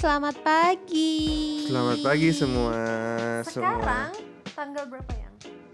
selamat 0.00 0.36
pagi. 0.40 1.12
Selamat 1.68 1.98
pagi 2.00 2.28
semua. 2.32 2.80
Sekarang 3.44 4.16
tanggal 4.56 4.84
berapa 4.88 5.12
yang? 5.12 5.34
Semua. 5.36 5.68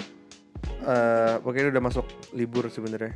Eh, 0.82 1.34
pokoknya 1.46 1.70
udah 1.70 1.82
masuk 1.86 2.06
libur 2.34 2.66
sebenarnya. 2.66 3.14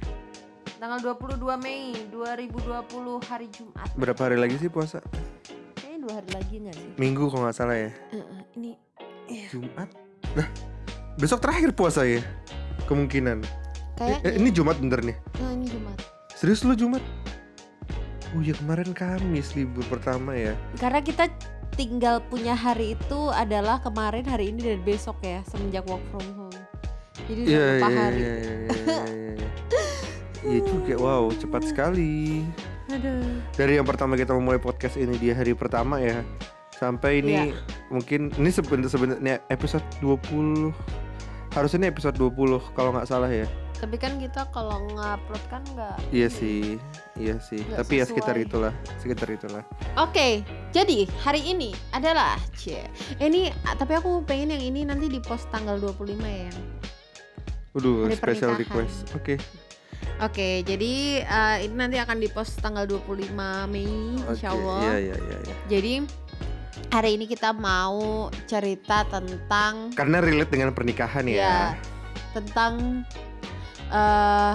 Tanggal 0.79 1.03
22 1.03 1.43
Mei 1.59 1.99
2020 2.15 3.27
hari 3.27 3.51
Jumat. 3.51 3.91
Berapa 3.99 4.21
hari 4.31 4.39
lagi 4.39 4.55
sih 4.63 4.71
puasa? 4.71 5.03
Kayaknya 5.75 5.99
dua 5.99 6.13
hari 6.23 6.31
lagi 6.31 6.55
nggak 6.63 6.75
sih? 6.79 6.91
Minggu 6.95 7.27
kalau 7.27 7.43
nggak 7.43 7.59
salah 7.59 7.77
ya. 7.77 7.91
Eh, 7.91 8.23
eh, 8.23 8.43
ini 8.55 8.71
Jumat. 9.51 9.91
Nah, 10.39 10.47
besok 11.19 11.43
terakhir 11.43 11.75
puasa 11.75 12.07
ya. 12.07 12.23
Kemungkinan. 12.87 13.43
Eh, 13.99 13.99
kayak 13.99 14.21
eh, 14.31 14.35
ini 14.39 14.55
Jumat 14.55 14.79
bener 14.79 15.03
nih. 15.03 15.17
Nah, 15.43 15.59
ini 15.59 15.67
Jumat. 15.67 15.99
Serius 16.39 16.63
lu 16.63 16.79
Jumat? 16.79 17.03
Oh 18.31 18.41
ya 18.41 18.55
kemarin 18.55 18.95
Kamis 18.95 19.59
libur 19.59 19.83
pertama 19.91 20.39
ya. 20.39 20.55
Karena 20.79 21.03
kita 21.03 21.27
tinggal 21.75 22.23
punya 22.31 22.55
hari 22.55 22.95
itu 22.95 23.21
adalah 23.35 23.83
kemarin, 23.83 24.23
hari 24.23 24.55
ini 24.55 24.63
dan 24.75 24.81
besok 24.87 25.19
ya 25.23 25.43
semenjak 25.51 25.83
work 25.91 26.03
from 26.15 26.27
home. 26.39 26.59
Jadi 27.27 27.41
udah 27.47 27.51
berapa 27.51 27.89
iya 27.91 27.99
hari? 27.99 28.19
iya 28.19 28.35
iya. 28.35 28.55
iya, 28.55 29.31
iya. 29.35 29.49
Iya 30.41 30.61
juga, 30.65 30.95
wow 31.05 31.25
cepat 31.35 31.63
sekali. 31.67 32.47
Aduh. 32.91 33.23
Dari 33.55 33.79
yang 33.79 33.87
pertama 33.87 34.19
kita 34.19 34.35
memulai 34.35 34.59
podcast 34.59 34.99
ini 34.99 35.15
di 35.15 35.31
hari 35.31 35.55
pertama 35.55 36.03
ya 36.03 36.27
Sampai 36.75 37.23
ini 37.23 37.55
Iya. 37.55 37.63
mungkin 37.87 38.35
ini 38.35 38.51
sebenarnya 38.51 38.91
sebenarnya 38.91 39.35
episode 39.47 39.87
20 40.03 40.75
Harusnya 41.55 41.87
ini 41.87 41.89
episode 41.95 42.19
20 42.19 42.75
kalau 42.75 42.91
nggak 42.91 43.07
salah 43.07 43.31
ya 43.31 43.47
Tapi 43.81 43.97
kan 43.97 44.21
kita 44.21 44.45
kalau 44.53 44.85
ngupload 44.93 45.45
kan 45.49 45.65
nggak. 45.73 45.97
Iya 46.13 46.29
sih, 46.29 46.77
iya 47.17 47.41
sih 47.41 47.65
Nggak 47.65 47.81
Tapi 47.81 47.95
ya 47.97 48.05
sekitar 48.05 48.35
sesuai. 48.37 48.47
itulah, 48.47 48.73
sekitar 49.01 49.29
itulah 49.33 49.65
Oke, 49.97 50.45
jadi 50.77 51.09
hari 51.25 51.41
ini 51.49 51.73
adalah 51.97 52.37
cie. 52.53 52.85
Ini 53.17 53.49
ah, 53.65 53.75
tapi 53.75 53.97
aku 53.97 54.21
pengen 54.29 54.53
yang 54.53 54.65
ini 54.65 54.85
nanti 54.85 55.09
di 55.09 55.17
post 55.25 55.49
tanggal 55.49 55.81
25 55.81 56.13
ya. 56.21 56.53
Yang. 56.53 56.61
Waduh, 57.71 58.11
special 58.19 58.59
request 58.59 59.15
Oke, 59.15 59.39
Oke, 60.21 60.61
jadi 60.67 61.25
eh, 61.25 61.57
ini 61.65 61.75
nanti 61.81 61.97
akan 61.97 62.21
di 62.21 62.29
post 62.29 62.61
tanggal 62.61 62.85
25 62.85 63.33
Mei 63.73 63.89
oke, 64.21 64.37
insya 64.37 64.53
Allah. 64.53 64.81
Iya, 64.85 64.97
iya, 65.01 65.17
iya 65.17 65.37
iya. 65.49 65.55
Jadi 65.73 65.95
hari 66.93 67.11
ini 67.17 67.25
kita 67.25 67.57
mau 67.57 68.29
cerita 68.45 69.09
tentang 69.09 69.95
Karena 69.97 70.21
relate 70.21 70.53
dengan 70.53 70.77
pernikahan 70.77 71.25
ya, 71.25 71.41
ya 71.41 71.57
tentang 72.31 73.03
eh 73.91 74.55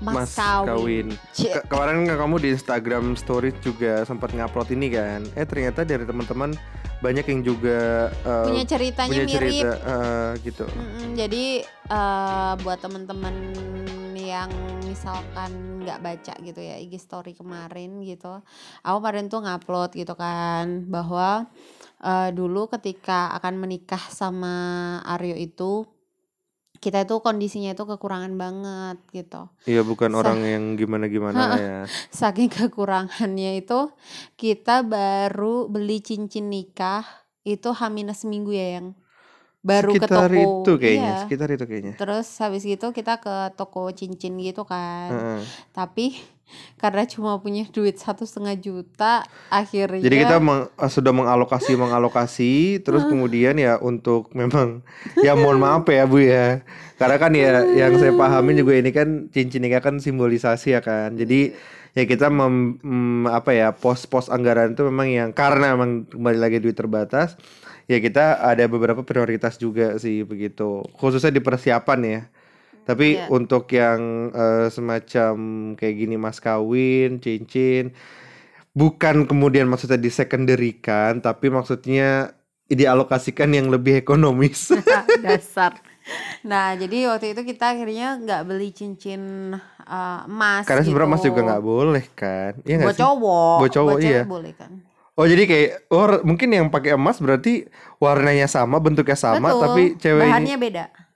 mas, 0.00 0.14
Mas 0.14 0.32
kawin. 0.34 0.66
kawin. 0.66 1.06
Ke- 1.32 1.64
Kemarin 1.64 2.04
kan 2.04 2.16
kamu 2.18 2.36
di 2.38 2.48
Instagram 2.52 3.04
story 3.14 3.56
juga 3.58 4.04
sempat 4.04 4.30
ngupload 4.30 4.68
ini 4.70 4.92
kan 4.92 5.24
Eh 5.32 5.44
ternyata 5.44 5.80
dari 5.80 6.04
teman-teman 6.04 6.52
banyak 7.00 7.24
yang 7.26 7.40
juga 7.42 7.80
eh, 8.14 8.46
punya 8.46 8.64
ceritanya 8.64 9.10
punya 9.10 9.24
mirip. 9.24 9.36
cerita 9.36 9.70
eh, 9.76 10.30
gitu. 10.42 10.64
Mm-mm, 10.66 11.08
jadi 11.14 11.44
eh, 11.66 12.52
buat 12.60 12.78
temen-temen 12.78 13.34
yang 14.14 14.48
misalkan 14.84 15.52
nggak 15.84 16.00
baca 16.00 16.32
gitu 16.38 16.56
ya 16.56 16.80
IG 16.80 16.96
story 16.96 17.36
kemarin 17.36 18.00
gitu, 18.00 18.40
aku 18.80 18.96
kemarin 18.98 19.28
tuh 19.28 19.44
ngupload 19.44 19.92
gitu 19.92 20.16
kan 20.16 20.80
bahwa 20.84 21.44
eh, 22.00 22.30
dulu 22.30 22.68
ketika 22.70 23.36
akan 23.36 23.56
menikah 23.58 24.00
sama 24.00 24.56
Aryo 25.04 25.36
itu 25.36 25.84
kita 26.82 27.06
itu 27.06 27.14
kondisinya 27.22 27.72
itu 27.72 27.84
kekurangan 27.86 28.34
banget 28.36 28.98
gitu. 29.14 29.48
Iya 29.64 29.80
bukan 29.86 30.10
Sa- 30.12 30.18
orang 30.20 30.38
yang 30.44 30.64
gimana-gimana 30.76 31.40
ya. 31.56 31.78
Saking 32.20 32.50
kekurangannya 32.52 33.62
itu 33.62 33.90
kita 34.36 34.84
baru 34.84 35.70
beli 35.70 36.02
cincin 36.04 36.50
nikah 36.50 37.04
itu 37.44 37.72
H 37.72 37.88
seminggu 38.16 38.52
ya 38.52 38.80
yang 38.80 38.96
baru 39.64 39.96
sekitar 39.96 40.28
ke 40.28 40.44
toko. 40.44 40.44
itu 40.44 40.72
kayaknya, 40.76 41.00
Iya. 41.08 41.20
sekitar 41.24 41.48
itu 41.56 41.64
kayaknya. 41.64 41.94
Terus 41.96 42.28
habis 42.36 42.62
gitu 42.68 42.86
kita 42.92 43.16
ke 43.16 43.56
toko 43.56 43.88
cincin 43.96 44.36
gitu 44.36 44.68
kan. 44.68 45.08
Heeh. 45.08 45.40
Tapi 45.72 46.20
karena 46.78 47.02
cuma 47.08 47.40
punya 47.40 47.64
duit 47.72 47.96
satu 47.96 48.22
setengah 48.28 48.54
juta, 48.60 49.24
akhirnya 49.48 50.04
Jadi 50.04 50.16
kita 50.22 50.36
meng- 50.38 50.68
eh, 50.70 50.90
sudah 50.92 51.10
mengalokasi 51.10 51.72
mengalokasi, 51.74 52.78
terus 52.84 53.02
kemudian 53.08 53.56
ya 53.58 53.80
untuk 53.80 54.30
memang 54.36 54.84
ya 55.24 55.34
mohon 55.34 55.58
maaf 55.58 55.88
ya 55.88 56.04
bu 56.04 56.20
ya, 56.20 56.62
karena 57.00 57.16
kan 57.16 57.32
ya 57.34 57.64
yang 57.74 57.96
saya 57.98 58.12
pahamin 58.14 58.60
juga 58.60 58.76
ini 58.76 58.90
kan 58.92 59.26
cincin 59.32 59.64
nikah 59.64 59.82
kan 59.82 59.98
simbolisasi 59.98 60.76
ya 60.76 60.80
kan. 60.84 61.16
Jadi 61.16 61.56
ya 61.94 62.04
kita 62.04 62.28
mem, 62.28 62.78
mm, 62.82 63.30
apa 63.30 63.54
ya 63.54 63.70
pos-pos 63.72 64.26
anggaran 64.28 64.74
itu 64.74 64.82
memang 64.86 65.08
yang 65.10 65.30
karena 65.30 65.74
memang 65.78 66.06
kembali 66.10 66.38
lagi 66.38 66.58
duit 66.60 66.74
terbatas, 66.76 67.38
ya 67.88 67.98
kita 67.98 68.42
ada 68.44 68.66
beberapa 68.66 69.00
prioritas 69.02 69.56
juga 69.56 69.96
sih 69.98 70.22
begitu, 70.26 70.84
khususnya 70.98 71.32
di 71.34 71.42
persiapan 71.42 72.00
ya. 72.04 72.20
Tapi 72.84 73.04
Iya. 73.04 73.28
untuk 73.28 73.64
yang 73.72 74.00
eh, 74.32 74.66
semacam 74.68 75.34
kayak 75.78 75.94
gini 76.00 76.14
mas 76.20 76.38
kawin, 76.40 77.18
cincin, 77.24 77.92
bukan 78.74 79.16
kemudian 79.30 79.66
maksudnya 79.70 79.98
disecondary-kan, 80.00 81.22
tapi 81.24 81.46
maksudnya 81.52 82.34
dialokasikan 82.70 83.50
yang 83.54 83.68
lebih 83.74 84.02
ekonomis. 84.02 84.60
dasar. 85.24 85.72
Nah, 86.44 86.76
jadi 86.76 87.08
waktu 87.10 87.32
itu 87.36 87.42
kita 87.50 87.64
akhirnya 87.76 88.20
nggak 88.20 88.42
beli 88.48 88.70
cincin 88.76 89.22
uh, 89.88 90.20
emas 90.28 90.68
Karena 90.68 90.82
sebenarnya 90.84 91.08
gitu. 91.08 91.14
mas 91.14 91.22
juga 91.24 91.40
nggak 91.46 91.64
boleh 91.64 92.04
kan? 92.16 92.52
Iya 92.64 92.74
nggak 92.80 92.92
Buat 92.92 92.96
sih? 92.96 93.02
cowok, 93.02 93.60
Buat 93.60 93.70
cowok, 93.76 93.96
iya. 94.00 94.22
boleh 94.24 94.52
kan. 94.56 94.72
Oh 95.14 95.26
jadi 95.30 95.42
kayak 95.46 95.68
oh 95.94 96.04
mungkin 96.26 96.48
yang 96.50 96.66
pakai 96.74 96.98
emas 96.98 97.22
berarti 97.22 97.70
warnanya 98.02 98.50
sama, 98.50 98.82
bentuknya 98.82 99.14
sama, 99.14 99.54
Betul, 99.54 99.62
tapi 99.62 99.82
cewek 100.02 100.28
ini 100.34 100.50
bahannya 100.50 100.54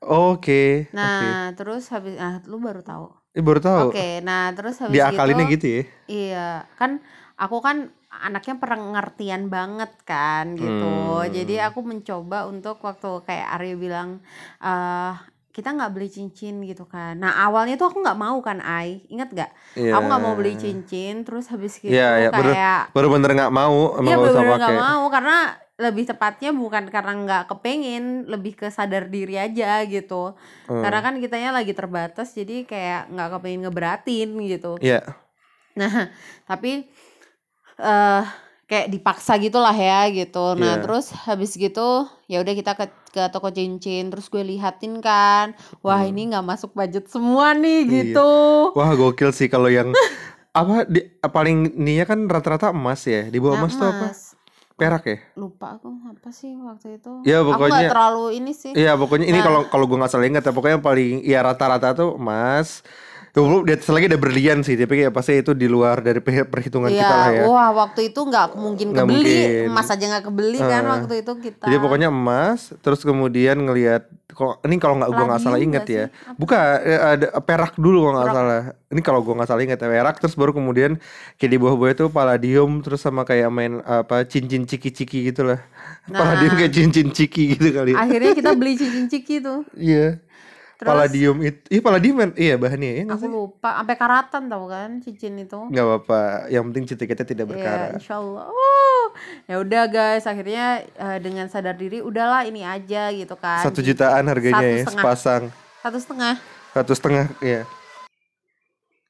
Oke, 0.08 0.88
oke. 0.88 0.96
Nah, 0.96 1.52
terus 1.52 1.92
habis 1.92 2.16
ah 2.16 2.40
lu 2.48 2.56
baru 2.58 2.80
tahu. 2.80 3.06
Eh, 3.36 3.44
baru 3.44 3.60
tahu. 3.60 3.92
Oke, 3.92 4.24
nah 4.24 4.48
terus 4.56 4.80
habis 4.80 4.96
Diakalinnya 4.96 5.46
gitu, 5.52 5.54
gitu 5.54 5.66
ya. 5.68 5.82
Iya, 6.08 6.48
kan 6.80 7.04
aku 7.36 7.60
kan 7.60 7.92
anaknya 8.08 8.56
pengertian 8.56 9.52
banget 9.52 9.92
kan 10.08 10.56
gitu. 10.56 10.96
Hmm. 11.20 11.28
Jadi 11.28 11.54
aku 11.60 11.84
mencoba 11.84 12.48
untuk 12.48 12.80
waktu 12.80 13.20
kayak 13.28 13.60
Aryo 13.60 13.76
bilang 13.76 14.24
eh 14.64 15.12
kita 15.58 15.74
nggak 15.74 15.90
beli 15.90 16.06
cincin 16.06 16.62
gitu 16.62 16.86
kan. 16.86 17.18
Nah 17.18 17.34
awalnya 17.42 17.74
tuh 17.74 17.90
aku 17.90 17.98
nggak 17.98 18.14
mau 18.14 18.38
kan 18.38 18.62
Ai, 18.62 19.02
ingat 19.10 19.34
nggak? 19.34 19.50
Iya. 19.74 19.98
Aku 19.98 20.06
nggak 20.06 20.22
mau 20.22 20.34
beli 20.38 20.54
cincin, 20.54 21.26
terus 21.26 21.50
habis 21.50 21.74
gitu 21.76 21.90
iya, 21.90 22.30
baru- 22.30 22.54
kayak 22.54 22.94
Baru 22.94 23.10
bener 23.10 23.34
nggak 23.34 23.50
mau, 23.50 23.98
emang 23.98 24.06
Iya 24.06 24.14
nggak 24.14 24.30
usah 24.30 24.38
bener-bener 24.38 24.54
pakai. 24.54 24.70
nggak 24.70 24.86
mau 24.86 25.04
karena 25.10 25.36
lebih 25.78 26.04
tepatnya 26.06 26.50
bukan 26.50 26.84
karena 26.86 27.12
nggak 27.18 27.42
kepengen, 27.48 28.04
lebih 28.26 28.54
ke 28.54 28.66
sadar 28.66 29.06
diri 29.06 29.34
aja 29.34 29.82
gitu. 29.82 30.38
Hmm. 30.66 30.82
Karena 30.82 31.00
kan 31.02 31.14
kitanya 31.18 31.50
lagi 31.50 31.70
terbatas, 31.70 32.30
jadi 32.32 32.62
kayak 32.62 33.10
nggak 33.10 33.28
kepengen 33.34 33.60
ngeberatin 33.66 34.28
gitu. 34.42 34.78
Iya. 34.78 35.02
Nah, 35.74 36.10
tapi 36.46 36.86
eh 37.78 38.22
kayak 38.68 38.90
dipaksa 38.90 39.38
gitulah 39.38 39.72
ya 39.72 40.10
gitu. 40.10 40.52
Nah, 40.52 40.76
Iya. 40.76 40.82
terus 40.84 41.08
habis 41.24 41.54
gitu 41.54 42.04
ya 42.26 42.42
udah 42.42 42.52
kita 42.52 42.74
ke 42.74 42.84
ke 43.18 43.26
toko 43.28 43.50
cincin, 43.50 44.08
terus 44.08 44.26
gue 44.26 44.40
lihatin 44.40 45.00
kan, 45.00 45.50
wah 45.80 45.98
Hmm. 45.98 46.08
ini 46.08 46.30
nggak 46.30 46.46
masuk 46.46 46.70
budget 46.72 47.04
semua 47.06 47.50
nih 47.52 47.82
Iya. 47.82 47.90
gitu. 48.14 48.30
Wah 48.72 48.94
gokil 48.94 49.30
sih 49.30 49.46
kalau 49.46 49.66
yang 49.66 49.90
apa 50.54 50.86
di, 50.86 51.02
paling 51.20 51.74
ininya 51.76 52.06
kan 52.06 52.18
rata-rata 52.24 52.70
emas 52.70 53.02
ya. 53.04 53.26
Di 53.26 53.36
bawah 53.36 53.54
Nah, 53.54 53.60
emas 53.60 53.74
tuh 53.74 53.88
apa? 53.88 54.06
Perak 54.72 55.04
ya? 55.04 55.18
lupa 55.34 55.74
aku 55.74 55.90
apa 56.06 56.30
sih 56.30 56.54
waktu 56.54 57.02
itu. 57.02 57.10
Ya, 57.24 57.42
Aku 57.42 57.50
pokoknya- 57.50 57.82
nggak 57.82 57.90
terlalu 57.90 58.24
ini 58.32 58.52
sih. 58.54 58.70
Iya 58.72 58.94
pokoknya 58.94 59.26
ini 59.26 59.34
Nah. 59.34 59.44
kalau 59.44 59.60
kalau 59.66 59.84
gue 59.84 59.98
nggak 59.98 60.06
salah 60.08 60.24
ingat 60.24 60.40
ya 60.40 60.54
pokoknya 60.54 60.74
yang 60.76 60.86
paling 60.86 61.10
ya 61.20 61.38
rata-rata 61.42 61.88
tuh 61.92 62.14
emas. 62.14 62.86
Tuh 63.28 63.62
di 63.62 63.72
atas 63.72 63.88
lagi 63.88 64.08
ada 64.08 64.16
berlian 64.16 64.60
sih 64.60 64.74
tapi 64.74 64.98
kayak 64.98 65.12
pasti 65.12 65.38
itu 65.38 65.52
di 65.52 65.68
luar 65.68 66.00
dari 66.00 66.18
pe- 66.18 66.48
perhitungan 66.48 66.88
Iya, 66.88 67.00
kita 67.00 67.14
lah 67.14 67.28
ya. 67.30 67.42
wah 67.44 67.70
waktu 67.76 68.00
itu 68.08 68.20
nggak 68.20 68.56
mungkin 68.56 68.86
Nggak 68.90 69.04
kebeli, 69.04 69.36
mungkin. 69.36 69.68
emas 69.68 69.88
aja 69.88 70.04
nggak 70.08 70.24
kebeli 70.26 70.58
kan 70.58 70.82
Ah. 70.82 70.90
waktu 70.96 71.14
itu 71.20 71.32
kita. 71.38 71.64
Jadi 71.68 71.76
pokoknya 71.76 72.08
emas 72.08 72.60
terus 72.80 73.00
kemudian 73.00 73.56
ngelihat 73.60 74.08
kok 74.28 74.62
ini 74.62 74.76
kalau 74.78 74.96
nggak 74.96 75.10
gue 75.10 75.24
nggak 75.24 75.40
salah 75.40 75.58
nggak 75.58 75.86
ya. 75.86 76.04
Bukan 76.34 76.58
eh, 76.82 77.00
ada 77.00 77.26
perak 77.38 77.76
dulu 77.76 78.06
kalau 78.06 78.14
nggak 78.16 78.30
salah. 78.32 78.62
Ini 78.88 79.00
kalau 79.04 79.20
gue 79.20 79.34
nggak 79.36 79.48
salah 79.48 79.62
ingat 79.62 79.78
ya, 79.78 79.88
perak 79.88 80.16
terus 80.16 80.32
baru 80.32 80.52
kemudian 80.52 80.96
kayak 81.36 81.50
di 81.52 81.58
bawah-bawah 81.60 81.92
itu 81.92 82.04
palladium 82.08 82.80
terus 82.80 83.04
sama 83.04 83.22
kayak 83.22 83.52
main 83.52 83.84
apa 83.84 84.24
cincin 84.24 84.64
ciki-ciki 84.64 85.28
gitu 85.28 85.44
lah. 85.44 85.60
Nah. 86.08 86.24
Palladium 86.24 86.56
kayak 86.56 86.72
cincin 86.72 87.12
ciki 87.12 87.56
gitu 87.56 87.68
kali. 87.70 87.92
Akhirnya 87.92 88.32
kita 88.32 88.56
beli 88.56 88.72
cincin 88.80 89.06
ciki 89.06 89.44
tuh. 89.44 89.68
Iya. 89.76 90.24
Terus 90.78 90.94
Palladium 90.94 91.36
itu, 91.42 91.58
iya 91.68 91.80
palladium 91.82 92.16
kan? 92.16 92.30
Iya 92.38 92.54
bahannya 92.54 92.90
ya 92.94 93.02
nggak 93.02 93.18
aku 93.18 93.26
sih? 93.26 93.32
lupa, 93.34 93.70
sampai 93.74 93.96
karatan 93.98 94.42
tau 94.46 94.64
kan 94.64 94.90
cincin 95.02 95.34
itu. 95.36 95.58
Nggak 95.68 95.84
apa-apa, 95.84 96.20
yang 96.48 96.62
penting 96.70 96.84
cinta 96.86 97.02
kita 97.02 97.26
tidak 97.26 97.44
Iya, 97.44 97.50
berkarat. 97.50 97.90
insya 97.98 98.14
Allah. 98.16 98.46
Oh, 98.46 99.04
ya 99.44 99.56
udah 99.58 99.84
guys, 99.90 100.22
akhirnya 100.22 100.66
eh, 100.86 101.18
dengan 101.18 101.50
sadar 101.50 101.74
diri, 101.74 101.98
udahlah 101.98 102.46
ini 102.46 102.62
aja 102.62 103.10
gitu 103.10 103.34
kan. 103.34 103.58
Satu 103.60 103.82
jutaan 103.82 104.22
harganya 104.24 104.54
Satu 104.54 104.70
ya, 104.70 104.78
setengah. 104.80 105.02
sepasang. 105.02 105.42
Satu 105.78 105.98
setengah. 105.98 106.34
Satu 106.70 106.92
setengah, 106.94 107.26
ya. 107.40 107.60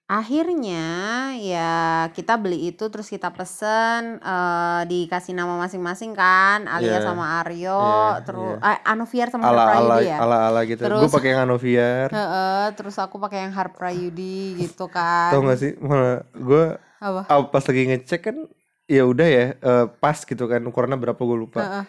Akhirnya 0.08 0.88
ya 1.36 1.72
kita 2.10 2.34
beli 2.34 2.72
itu 2.72 2.80
terus 2.88 3.06
kita 3.06 3.28
pesen 3.28 4.16
eh, 4.16 4.80
dikasih 4.82 5.32
nama 5.32 5.54
masing-masing 5.58 6.12
kan 6.12 6.64
Alia 6.64 6.96
Iya. 6.96 7.04
sama 7.04 7.24
Aryo 7.38 7.76
Iya, 7.76 8.24
terus 8.24 8.56
iya. 8.56 8.72
eh, 8.72 8.80
Anoviar 8.82 9.28
sama 9.28 9.44
ala 9.44 9.52
ala 9.52 9.68
Harprayudi 9.68 10.08
ya 10.08 10.16
ala 10.18 10.36
ala 10.48 10.60
gitu 10.64 10.80
gue 10.80 10.88
Terus- 10.98 11.12
pakai 11.12 11.28
yang 11.28 11.42
Anoviar 11.44 12.08
Heeh, 12.08 12.64
terus 12.72 12.96
aku 12.96 13.16
pakai 13.18 13.38
yang 13.44 13.52
Harprayudi 13.52 14.38
gitu 14.58 14.88
tau 14.88 14.88
kan 14.88 15.44
gak 15.44 15.58
sih 15.58 15.72
malah 15.78 16.24
gue 16.24 16.64
apa 16.98 17.20
pas 17.46 17.62
lagi 17.62 17.82
ngecek 17.86 18.20
kan 18.22 18.36
ya 18.86 19.04
udah 19.04 19.28
ya 19.28 19.44
eh, 19.54 19.86
pas 19.94 20.16
gitu 20.18 20.44
kan 20.44 20.64
ukurannya 20.64 20.96
berapa 20.96 21.20
gue 21.20 21.36
lupa 21.38 21.60
Heeh. 21.60 21.84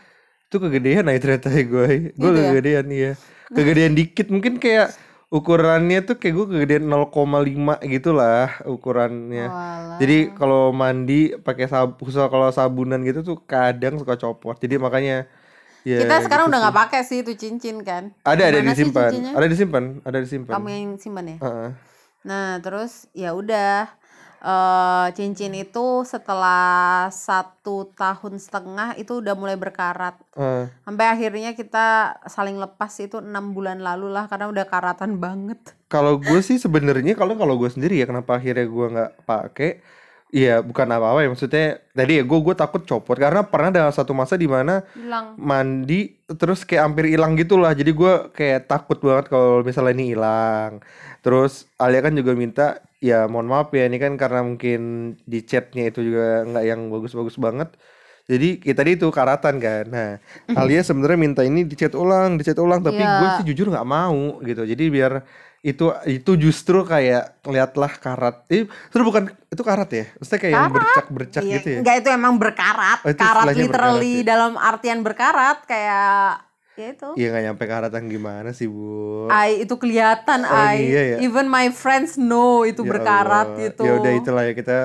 itu 0.45 0.56
kegedean 0.60 1.07
aja 1.07 1.19
ternyata 1.19 1.48
ya 1.50 1.63
gue 1.63 1.88
gue 2.12 2.19
Gitu 2.19 2.27
ya? 2.36 2.44
kegedean 2.51 2.86
iya 2.92 3.12
kegedean 3.48 3.94
dikit 3.95 4.27
mungkin 4.27 4.60
kayak 4.60 4.92
ukurannya 5.29 6.01
tuh 6.01 6.17
kayak 6.17 6.33
gue 6.33 6.45
kegedean 6.57 6.89
0,5 6.89 7.13
gitu 7.85 8.09
lah 8.17 8.57
ukurannya. 8.65 9.45
Walah. 9.45 9.97
jadi 10.01 10.33
kalau 10.33 10.73
mandi 10.73 11.37
pakai 11.37 11.69
sabun 11.69 12.01
khusus 12.01 12.17
kalau 12.17 12.49
sabunan 12.49 12.97
gitu 13.05 13.21
tuh 13.21 13.37
kadang 13.45 14.01
suka 14.01 14.17
copot. 14.17 14.57
Jadi 14.57 14.81
makanya 14.81 15.29
ya 15.85 16.01
kita 16.01 16.25
sekarang 16.25 16.49
gitu 16.49 16.51
udah 16.57 16.59
nggak 16.65 16.77
pakai 16.81 17.01
sih 17.05 17.21
itu 17.21 17.37
cincin 17.37 17.85
kan. 17.85 18.09
Ada 18.25 18.49
ada 18.49 18.59
disimpan. 18.65 19.11
ada 19.37 19.45
disimpan 19.45 19.83
ada 20.01 20.17
disimpan. 20.17 20.53
Kamu 20.57 20.67
yang 20.73 20.97
simpan 20.97 21.25
ya? 21.25 21.37
Heeh. 21.45 21.69
Nah, 22.19 22.59
terus 22.59 23.07
ya 23.15 23.31
udah 23.31 23.87
eh 24.39 25.07
cincin 25.15 25.51
itu 25.51 26.07
setelah 26.07 27.12
satu 27.12 27.91
tahun 27.91 28.39
setengah 28.39 28.95
itu 28.95 29.19
udah 29.19 29.36
mulai 29.36 29.59
berkarat. 29.59 30.15
Heeh. 30.36 30.71
Sampai 30.88 31.06
akhirnya 31.12 31.51
kita 31.53 32.19
saling 32.27 32.56
lepas 32.56 32.91
itu 33.03 33.19
enam 33.19 33.51
bulan 33.51 33.83
lalu 33.83 34.07
lah 34.12 34.31
karena 34.31 34.47
udah 34.47 34.65
karatan 34.65 35.19
banget. 35.19 35.75
Kalau 35.91 36.15
gue 36.15 36.39
sih 36.39 36.56
sebenarnya 36.56 37.19
kalau 37.19 37.36
kalau 37.36 37.59
gue 37.59 37.68
sendiri 37.68 38.00
ya 38.00 38.07
kenapa 38.07 38.39
akhirnya 38.39 38.65
gue 38.68 38.86
nggak 38.95 39.12
pakai 39.27 39.71
Iya 40.30 40.62
bukan 40.62 40.86
apa-apa 40.86 41.25
ya 41.25 41.30
maksudnya 41.33 41.81
tadi 41.89 42.21
ya 42.21 42.24
gue 42.24 42.39
gue 42.45 42.53
takut 42.53 42.86
copot 42.86 43.18
karena 43.18 43.41
pernah 43.50 43.74
ada 43.74 43.89
satu 43.89 44.13
masa 44.13 44.38
di 44.38 44.45
mana 44.45 44.86
Hilang. 44.94 45.33
mandi 45.41 46.21
terus 46.30 46.62
kayak 46.62 46.86
hampir 46.86 47.09
hilang 47.09 47.33
gitu 47.33 47.57
lah 47.57 47.74
jadi 47.74 47.89
gue 47.89 48.13
kayak 48.38 48.69
takut 48.69 49.01
banget 49.01 49.25
kalau 49.25 49.65
misalnya 49.65 49.97
ini 49.97 50.13
hilang 50.13 50.86
terus 51.25 51.65
Alia 51.81 52.06
kan 52.06 52.13
juga 52.13 52.38
minta 52.38 52.77
ya 53.00 53.25
mohon 53.25 53.48
maaf 53.48 53.72
ya 53.72 53.84
ini 53.84 53.96
kan 53.96 54.13
karena 54.13 54.44
mungkin 54.44 54.80
di 55.24 55.40
chatnya 55.42 55.88
itu 55.88 56.00
juga 56.01 56.44
nggak 56.44 56.66
yang 56.66 56.81
bagus-bagus 56.88 57.36
banget 57.36 57.72
jadi 58.25 58.60
kita 58.60 58.75
tadi 58.78 58.92
itu 58.94 59.07
karatan 59.10 59.56
kan 59.57 59.86
nah 59.88 60.12
Alia 60.54 60.84
sebenarnya 60.84 61.16
minta 61.16 61.42
ini 61.42 61.63
dicat 61.63 61.94
ulang 61.94 62.36
dicat 62.36 62.60
ulang 62.60 62.80
tapi 62.80 63.00
Iya. 63.00 63.16
gue 63.18 63.30
sih 63.38 63.46
jujur 63.48 63.72
nggak 63.72 63.88
mau 63.88 64.38
gitu 64.42 64.63
jadi 64.63 64.84
biar 64.86 65.13
itu 65.60 65.92
itu 66.07 66.31
justru 66.40 66.84
kayak 66.84 67.44
lihatlah 67.44 67.92
karat 67.94 68.48
eh 68.48 68.63
itu 68.63 68.96
bukan 68.98 69.28
itu 69.46 69.60
karat 69.60 69.90
ya 69.90 70.06
maksudnya 70.13 70.40
kayak 70.40 70.54
yang 70.54 70.63
Karat. 70.63 70.75
bercak-bercak 70.78 71.42
Iya, 71.42 71.54
gitu 71.56 71.68
ya 71.68 71.78
Enggak 71.80 71.96
itu 71.98 72.10
emang 72.10 72.34
berkarat. 72.36 73.00
Oh, 73.01 73.10
itu 73.10 73.19
karat 73.19 73.46
literally 73.50 73.68
berkarat 73.68 74.16
ya? 74.16 74.28
dalam 74.28 74.54
artian 74.56 75.00
berkarat 75.01 75.57
kayak 75.66 76.48
ya 76.79 76.89
itu. 76.89 77.09
Iya 77.13 77.27
nggak 77.29 77.43
nyampe 77.45 77.63
karatan 77.65 78.03
gimana 78.07 78.49
sih 78.49 78.65
bu 78.65 79.27
Ai 79.27 79.61
itu 79.61 79.75
kelihatan 79.75 80.41
Oh, 80.41 80.55
ai. 80.55 80.87
iya 80.87 81.01
ya? 81.05 81.17
Even 81.19 81.45
my 81.45 81.67
friends 81.69 82.15
know 82.15 82.63
itu 82.63 82.79
Ya 82.79 82.89
berkarat 82.89 83.47
Allah. 83.49 83.61
gitu. 83.61 83.83
Ya 83.83 83.91
udah 83.95 84.11
itulah 84.13 84.43
ya 84.43 84.53
kita 84.53 84.77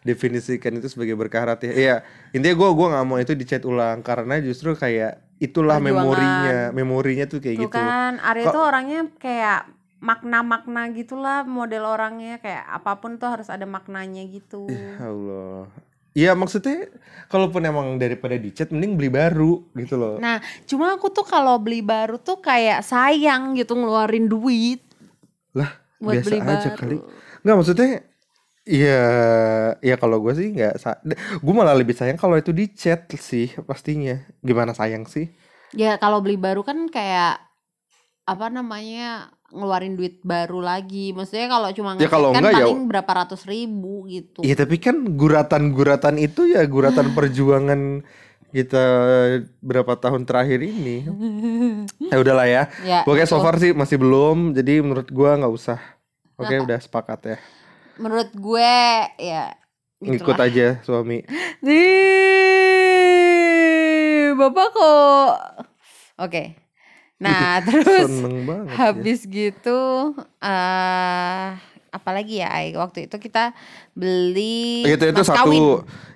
definisikan 0.00 0.72
itu 0.74 0.86
sebagai 0.86 1.14
berkarat 1.14 1.58
ya. 1.60 1.72
Iya, 1.72 1.96
intinya 2.30 2.56
gue 2.56 2.68
gua 2.72 2.86
nggak 2.90 3.06
mau 3.06 3.18
itu 3.18 3.32
dicat 3.32 3.62
ulang 3.62 4.00
karena 4.00 4.38
justru 4.38 4.74
kayak 4.74 5.18
itulah 5.38 5.76
Perjuangan. 5.76 5.98
memorinya, 6.00 6.58
memorinya 6.72 7.24
tuh 7.24 7.38
kayak 7.38 7.56
Tuh 7.56 7.64
gitu. 7.66 7.76
kan, 7.76 8.18
Arya 8.18 8.46
tuh 8.48 8.62
orangnya 8.62 9.00
kayak 9.16 9.66
makna-makna 9.98 10.90
gitulah 10.90 11.42
model 11.44 11.86
orangnya 11.86 12.38
kayak 12.38 12.66
apa 12.68 12.98
pun 12.98 13.16
tuh 13.16 13.30
harus 13.30 13.46
ada 13.46 13.62
maknanya 13.64 14.26
gitu. 14.26 14.66
Ya 14.66 14.98
Allah. 15.00 15.70
Iya 16.12 16.36
maksudnya 16.36 16.92
kalaupun 17.32 17.64
emang 17.64 17.96
daripada 17.96 18.36
dicat 18.36 18.68
mending 18.68 19.00
beli 19.00 19.08
baru 19.08 19.64
gitu 19.72 19.96
loh. 19.96 20.14
Nah, 20.20 20.44
cuma 20.68 20.92
aku 20.92 21.08
tuh 21.08 21.24
kalau 21.24 21.56
beli 21.56 21.80
baru 21.80 22.20
tuh 22.20 22.36
kayak 22.44 22.84
sayang 22.84 23.56
gitu 23.56 23.72
ngeluarin 23.72 24.28
duit 24.28 24.84
Lah, 25.56 25.72
buat 25.96 26.20
biasa 26.20 26.26
beli 26.28 26.38
aja 26.44 26.68
baru. 26.68 26.76
kali. 26.76 26.96
Nggak 27.42 27.56
maksudnya 27.56 27.90
Iya, 28.62 29.02
ya 29.82 29.98
kalau 29.98 30.22
gue 30.22 30.38
sih 30.38 30.54
nggak, 30.54 31.02
gue 31.42 31.54
malah 31.54 31.74
lebih 31.74 31.98
sayang 31.98 32.14
kalau 32.14 32.38
itu 32.38 32.54
dicat 32.54 33.10
sih 33.18 33.50
pastinya. 33.66 34.22
Gimana 34.38 34.70
sayang 34.70 35.02
sih? 35.10 35.34
Ya 35.74 35.98
kalau 35.98 36.22
beli 36.22 36.38
baru 36.38 36.62
kan 36.62 36.86
kayak 36.86 37.42
apa 38.22 38.46
namanya 38.54 39.34
ngeluarin 39.52 39.94
duit 39.94 40.18
baru 40.20 40.58
lagi. 40.58 41.12
Maksudnya 41.12 41.46
kalau 41.46 41.68
cuma 41.70 41.90
Ya, 41.94 42.08
kalau 42.08 42.32
kan 42.32 42.40
enggak 42.40 42.52
ya- 42.54 42.64
paling 42.64 42.88
berapa 42.88 43.12
ratus 43.14 43.44
ribu 43.44 44.04
gitu. 44.06 44.40
Iya 44.40 44.56
tapi 44.56 44.76
kan 44.76 44.96
guratan-guratan 45.12 46.16
itu 46.16 46.48
ya 46.48 46.64
guratan 46.64 47.12
perjuangan 47.16 48.00
kita 48.48 48.84
berapa 49.58 49.92
tahun 49.94 50.24
terakhir 50.24 50.60
ini. 50.60 51.04
Ya 52.02 52.16
udahlah 52.16 52.44
ya. 52.44 52.62
Ya, 52.80 53.00
Pokoknya 53.02 53.24
so 53.24 53.38
far 53.38 53.56
sih 53.56 53.72
masih 53.72 53.96
belum. 53.96 54.52
Jadi 54.52 54.80
menurut 54.80 55.08
gua 55.08 55.36
nggak 55.36 55.48
usah. 55.50 55.80
Oke 56.34 56.50
Nah. 56.50 56.64
udah 56.64 56.78
sepakat 56.78 57.20
ya. 57.26 57.38
menurut 57.94 58.32
gue 58.32 58.72
ya 59.16 59.52
Ngikut 60.00 60.32
gitulah. 60.32 60.48
aja 60.48 60.80
suami. 60.82 61.22
Ih, 63.02 64.32
Bapak 64.32 64.68
kok 64.72 65.32
Oke. 66.18 66.56
Nah, 67.22 67.62
terus 67.62 68.10
ya. 68.10 68.74
habis 68.74 69.22
gitu 69.24 69.80
eh 70.38 71.46
apalagi 71.88 72.40
ya 72.40 72.48
Ai? 72.50 72.72
waktu 72.72 73.04
itu 73.04 73.16
kita 73.16 73.52
beli 73.92 74.82
Itu 74.82 75.04
itu 75.06 75.22
satu. 75.22 75.44
kawin. 75.44 75.64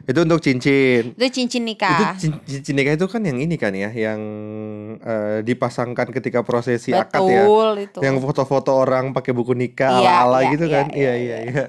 Itu 0.03 0.19
untuk 0.23 0.39
cincin. 0.39 1.13
Itu 1.13 1.27
cincin 1.29 1.63
Itu 1.63 1.69
nikah. 1.69 2.15
cin- 2.15 2.41
cincin 2.41 2.75
nikah 2.75 2.95
itu 2.95 3.05
kan 3.05 3.21
yang 3.21 3.37
ini 3.37 3.55
kan 3.55 3.71
ya, 3.71 3.91
yang 3.91 4.21
eh, 4.97 5.43
dipasangkan 5.43 6.09
ketika 6.11 6.41
prosesi 6.41 6.91
akad 6.91 7.21
ya. 7.21 7.43
Betul 7.43 7.69
itu. 7.83 7.99
Yang 8.01 8.17
foto-foto 8.21 8.73
orang 8.73 9.11
pakai 9.11 9.31
buku 9.31 9.53
nikah 9.53 10.01
Iya, 10.01 10.23
ala-ala 10.23 10.39
iya, 10.41 10.51
gitu 10.51 10.65
iya, 10.65 10.73
kan. 10.73 10.87
iya, 10.89 10.97
Iya 10.97 11.13
iya. 11.13 11.37
iya 11.37 11.37
iya. 11.45 11.65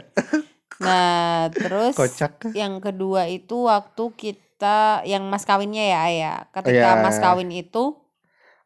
Nah, 0.77 1.49
terus 1.49 1.93
Kocak. 1.93 2.53
yang 2.53 2.77
kedua 2.77 3.25
itu 3.25 3.65
waktu 3.65 4.03
kita 4.13 5.01
yang 5.03 5.25
mas 5.25 5.41
kawinnya 5.41 5.83
ya 5.83 5.99
Ayah. 6.05 6.37
Ketika 6.51 6.89
Iya. 6.93 7.01
mas 7.01 7.17
kawin 7.17 7.49
itu 7.49 7.97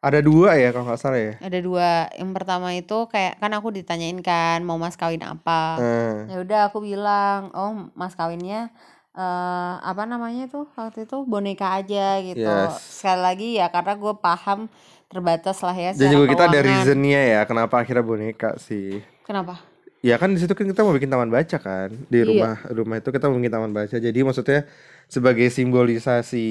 Ada 0.02 0.18
dua 0.18 0.58
ya 0.58 0.74
kalau 0.74 0.90
nggak 0.90 0.98
salah 0.98 1.20
ya. 1.20 1.34
ada 1.38 1.58
dua. 1.62 2.10
Yang 2.18 2.30
pertama 2.34 2.74
itu 2.74 2.98
kayak 3.06 3.38
kan 3.38 3.54
aku 3.54 3.70
ditanyain 3.70 4.18
kan 4.18 4.58
mau 4.66 4.74
mas 4.74 4.98
kawin 4.98 5.22
apa. 5.22 5.78
Eh. 5.78 6.14
Ya 6.26 6.36
udah 6.42 6.60
aku 6.66 6.82
bilang, 6.82 7.54
"Oh, 7.54 7.86
mas 7.94 8.18
kawinnya 8.18 8.74
eh 9.14 9.74
apa 9.78 10.02
namanya 10.02 10.50
tuh 10.50 10.66
waktu 10.74 11.06
itu 11.06 11.22
boneka 11.22 11.78
aja 11.78 12.18
gitu." 12.18 12.42
Yes. 12.42 12.82
Sekali 12.98 13.20
lagi 13.22 13.48
ya 13.56 13.70
karena 13.70 13.94
gue 13.94 14.14
paham 14.18 14.66
terbatas 15.06 15.62
lah 15.62 15.76
ya 15.76 15.94
Dan 15.94 16.08
juga 16.10 16.26
kita 16.26 16.44
ada 16.50 16.58
reasonnya 16.58 17.20
ya 17.22 17.40
kenapa 17.46 17.78
akhirnya 17.78 18.02
boneka 18.02 18.58
sih. 18.58 19.06
Kenapa? 19.22 19.62
Ya 20.02 20.18
kan 20.18 20.34
di 20.34 20.42
situ 20.42 20.50
kan 20.50 20.66
kita 20.66 20.82
mau 20.82 20.90
bikin 20.90 21.14
taman 21.14 21.30
baca 21.30 21.62
kan 21.62 21.94
di 22.10 22.18
Iya. 22.18 22.26
rumah 22.26 22.54
rumah 22.74 22.96
itu 22.98 23.14
kita 23.14 23.30
mau 23.30 23.38
bikin 23.38 23.54
taman 23.54 23.70
baca. 23.70 23.94
Jadi 23.94 24.18
maksudnya 24.18 24.66
sebagai 25.06 25.46
simbolisasi 25.46 26.48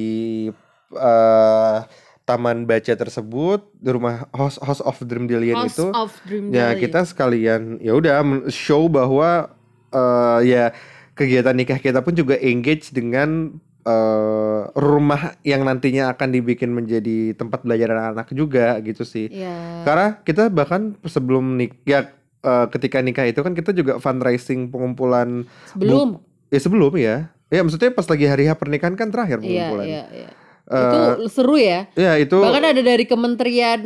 eh 0.93 1.77
taman 2.24 2.63
baca 2.63 2.94
tersebut 2.94 3.60
di 3.75 3.90
rumah 3.90 4.30
House 4.32 4.56
House 4.58 4.80
of 4.80 4.96
Dreamdillion 5.00 5.58
House 5.58 5.74
itu 5.74 5.86
of 5.92 6.13
Dream 6.24 6.50
ya 6.50 6.72
Delight. 6.72 6.80
kita 6.84 7.00
sekalian 7.04 7.62
ya 7.78 7.92
udah 7.92 8.22
show 8.48 8.86
bahwa 8.86 9.51
eh 9.90 10.40
ya 10.46 10.63
kegiatan 11.12 11.51
nikah 11.51 11.75
kita 11.75 12.00
pun 12.00 12.13
juga 12.13 12.38
engage 12.38 12.90
dengan 12.90 13.51
eh 13.82 14.62
rumah 14.72 15.34
yang 15.42 15.62
nantinya 15.62 16.10
akan 16.10 16.30
dibikin 16.32 16.70
menjadi 16.70 17.34
tempat 17.34 17.62
belajar 17.62 17.90
anak-anak 17.92 18.30
juga 18.32 18.78
gitu 18.80 19.01
sih. 19.01 19.25
Iya. 19.28 19.82
Karena 19.82 20.08
kita 20.22 20.48
bahkan 20.48 20.96
sebelum 21.04 21.58
nik 21.58 21.82
ya 21.84 22.06
eh, 22.40 22.66
ketika 22.70 23.01
nikah 23.01 23.25
itu 23.25 23.42
kan 23.42 23.51
kita 23.51 23.74
juga 23.74 23.98
fundraising 23.98 24.70
pengumpulan 24.70 25.50
Sebelum. 25.68 26.22
ya 26.48 26.60
sebelum 26.62 26.94
ya. 26.96 27.18
Ya 27.50 27.60
maksudnya 27.60 27.90
pas 27.90 28.06
lagi 28.06 28.24
hari 28.24 28.48
H 28.48 28.56
pernikahan 28.56 28.96
kan 28.96 29.10
terakhir 29.10 29.42
Iya, 29.42 29.44
pengumpulan. 29.44 29.84
iya, 29.84 30.04
iya. 30.13 30.30
Eh, 30.30 30.34
itu 30.74 31.00
seru 31.28 31.56
ya. 31.56 31.92
ya 31.94 32.16
itu 32.16 32.36
Bahkan 32.36 32.63
ada 32.63 32.82
dari 32.82 33.04
kementerian 33.04 33.82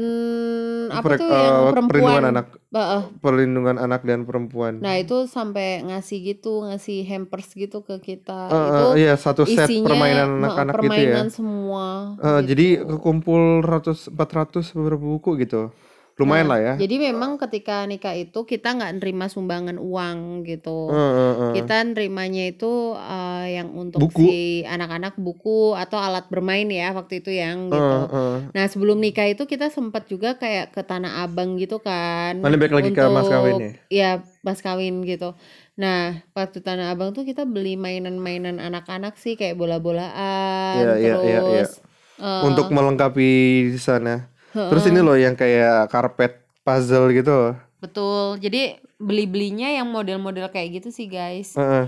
apa 0.88 1.01
per- 1.04 1.18
tuh 1.18 1.27
eh, 1.27 1.34
yang 1.36 1.56
perempuan. 1.70 1.89
perlindungan 1.89 2.25
anak, 2.27 2.46
Heeh. 2.70 3.01
perlindungan 3.20 3.75
anak 3.77 4.01
dan 4.04 4.20
perempuan. 4.22 4.74
Nah, 4.77 4.96
itu 4.96 5.25
sampai 5.25 5.82
ngasih 5.82 6.18
gitu, 6.24 6.62
ngasih 6.63 7.01
hampers 7.04 7.50
gitu 7.51 7.82
ke 7.82 7.98
kita. 8.00 8.39
Eh, 8.48 8.65
itu 8.65 8.84
eh, 8.86 8.94
iya 9.01 9.13
satu 9.15 9.44
set 9.44 9.65
isinya 9.65 9.89
permainan 9.89 10.30
anak-anak 10.39 10.74
gitu 10.75 10.86
ya. 10.86 10.89
permainan 10.94 11.27
semua. 11.30 11.86
Eh, 12.15 12.39
gitu. 12.42 12.48
Jadi 12.51 12.68
kekumpul 12.86 13.42
ratus 13.62 14.08
400 14.08 14.70
beberapa 14.72 15.01
buku 15.01 15.42
gitu. 15.42 15.74
Lumayan 16.15 16.48
lah 16.48 16.60
ya 16.63 16.74
Jadi 16.79 16.95
memang 17.12 17.36
ketika 17.36 17.84
nikah 17.84 18.15
itu 18.15 18.48
kita 18.48 18.72
nggak 18.72 19.03
nerima 19.03 19.27
sumbangan 19.27 19.75
uang 19.75 20.48
gitu. 20.48 20.88
Eh, 20.88 20.95
eh, 20.95 21.34
eh. 21.36 21.51
Kita 21.60 21.84
nerimanya 21.84 22.55
itu 22.55 22.95
eh, 22.95 23.60
yang 23.60 23.75
untuk 23.75 24.00
Buku. 24.00 24.24
si 24.24 24.63
anak-anak 24.63 25.19
buku 25.19 25.75
atau 25.75 26.00
alat 26.00 26.31
bermain 26.31 26.72
ya 26.72 26.95
waktu 26.95 27.19
itu 27.19 27.36
yang 27.36 27.67
gitu. 27.67 27.98
Eh, 28.07 28.15
eh. 28.15 28.36
Nah 28.55 28.65
sebelum 28.72 29.03
nikah 29.03 29.27
itu 29.27 29.43
kita 29.43 29.67
sempat 29.67 30.07
juga 30.07 30.39
kayak 30.39 30.72
ke 30.72 30.88
Tanah 30.88 31.27
Abang 31.27 31.60
gitu 31.60 31.84
kan. 31.84 32.39
Mana 32.39 32.55
balik 32.55 32.79
lagi 32.79 32.95
ke 32.95 33.03
mas 33.12 33.27
kawin 33.27 33.55
ya? 33.60 33.72
Ya 33.91 34.10
mas 34.39 34.63
kawin 34.63 35.03
gitu. 35.03 35.36
Nah 35.75 36.24
waktu 36.31 36.63
Tanah 36.63 36.95
Abang 36.95 37.12
tuh 37.12 37.27
kita 37.27 37.43
beli 37.43 37.75
mainan-mainan 37.75 38.63
anak-anak 38.63 39.19
sih 39.19 39.36
kayak 39.36 39.60
bola-bolaan 39.60 40.79
Iya, 40.79 40.93
iya, 40.95 41.15
iya, 41.19 41.19
iya. 41.19 41.39
terus 41.43 41.84
eh, 42.24 42.41
untuk 42.48 42.72
melengkapi 42.72 43.31
di 43.75 43.79
sana 43.79 44.31
terus 44.55 44.88
ini 44.88 45.00
loh 45.03 45.19
yang 45.19 45.35
kayak 45.35 45.91
karpet 45.91 46.47
puzzle 46.63 47.12
gitu 47.12 47.53
betul. 47.85 48.41
Jadi 48.41 48.81
beli-belinya 48.97 49.69
yang 49.69 49.85
model-model 49.93 50.50
kayak 50.50 50.81
gitu 50.81 50.89
sih 50.89 51.05
guys. 51.05 51.53
Eh. 51.53 51.85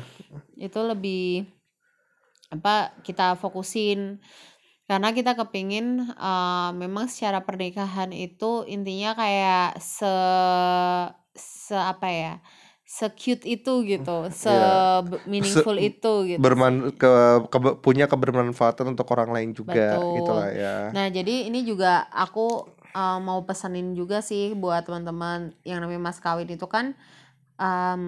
itu 0.58 0.80
lebih 0.82 1.50
apa 2.54 2.94
kita 3.02 3.36
fokusin 3.38 4.22
karena 4.88 5.12
kita 5.12 5.36
kepingin 5.36 6.06
eh, 6.16 6.70
memang 6.78 7.10
secara 7.12 7.44
pernikahan 7.44 8.14
itu 8.14 8.64
intinya 8.66 9.18
kayak 9.18 9.78
se 9.82 10.14
se 11.38 11.76
apa 11.78 12.08
ya 12.10 12.34
se 12.88 13.04
cute 13.20 13.44
itu 13.44 13.84
gitu 13.84 14.32
se 14.32 14.48
Iya. 14.48 15.04
be- 15.04 15.20
meaningful 15.28 15.76
itu 15.76 16.14
gitu 16.24 16.40
berman 16.40 16.96
ke, 16.96 17.12
ke- 17.52 17.78
punya 17.84 18.08
kebermanfaatan 18.08 18.96
untuk 18.96 19.12
orang 19.12 19.36
lain 19.36 19.52
juga 19.52 20.00
Betul. 20.00 20.16
gitu 20.24 20.32
lah 20.32 20.50
ya 20.56 20.76
Nah, 20.96 21.12
jadi 21.12 21.52
ini 21.52 21.68
juga 21.68 22.08
aku 22.16 22.64
uh, 22.96 23.20
mau 23.20 23.44
pesenin 23.44 23.92
juga 23.92 24.24
sih 24.24 24.56
buat 24.56 24.88
teman-teman 24.88 25.52
yang 25.68 25.84
namanya 25.84 26.00
mas 26.00 26.24
kawin 26.24 26.48
itu 26.48 26.64
kan 26.64 26.96
em, 27.60 28.04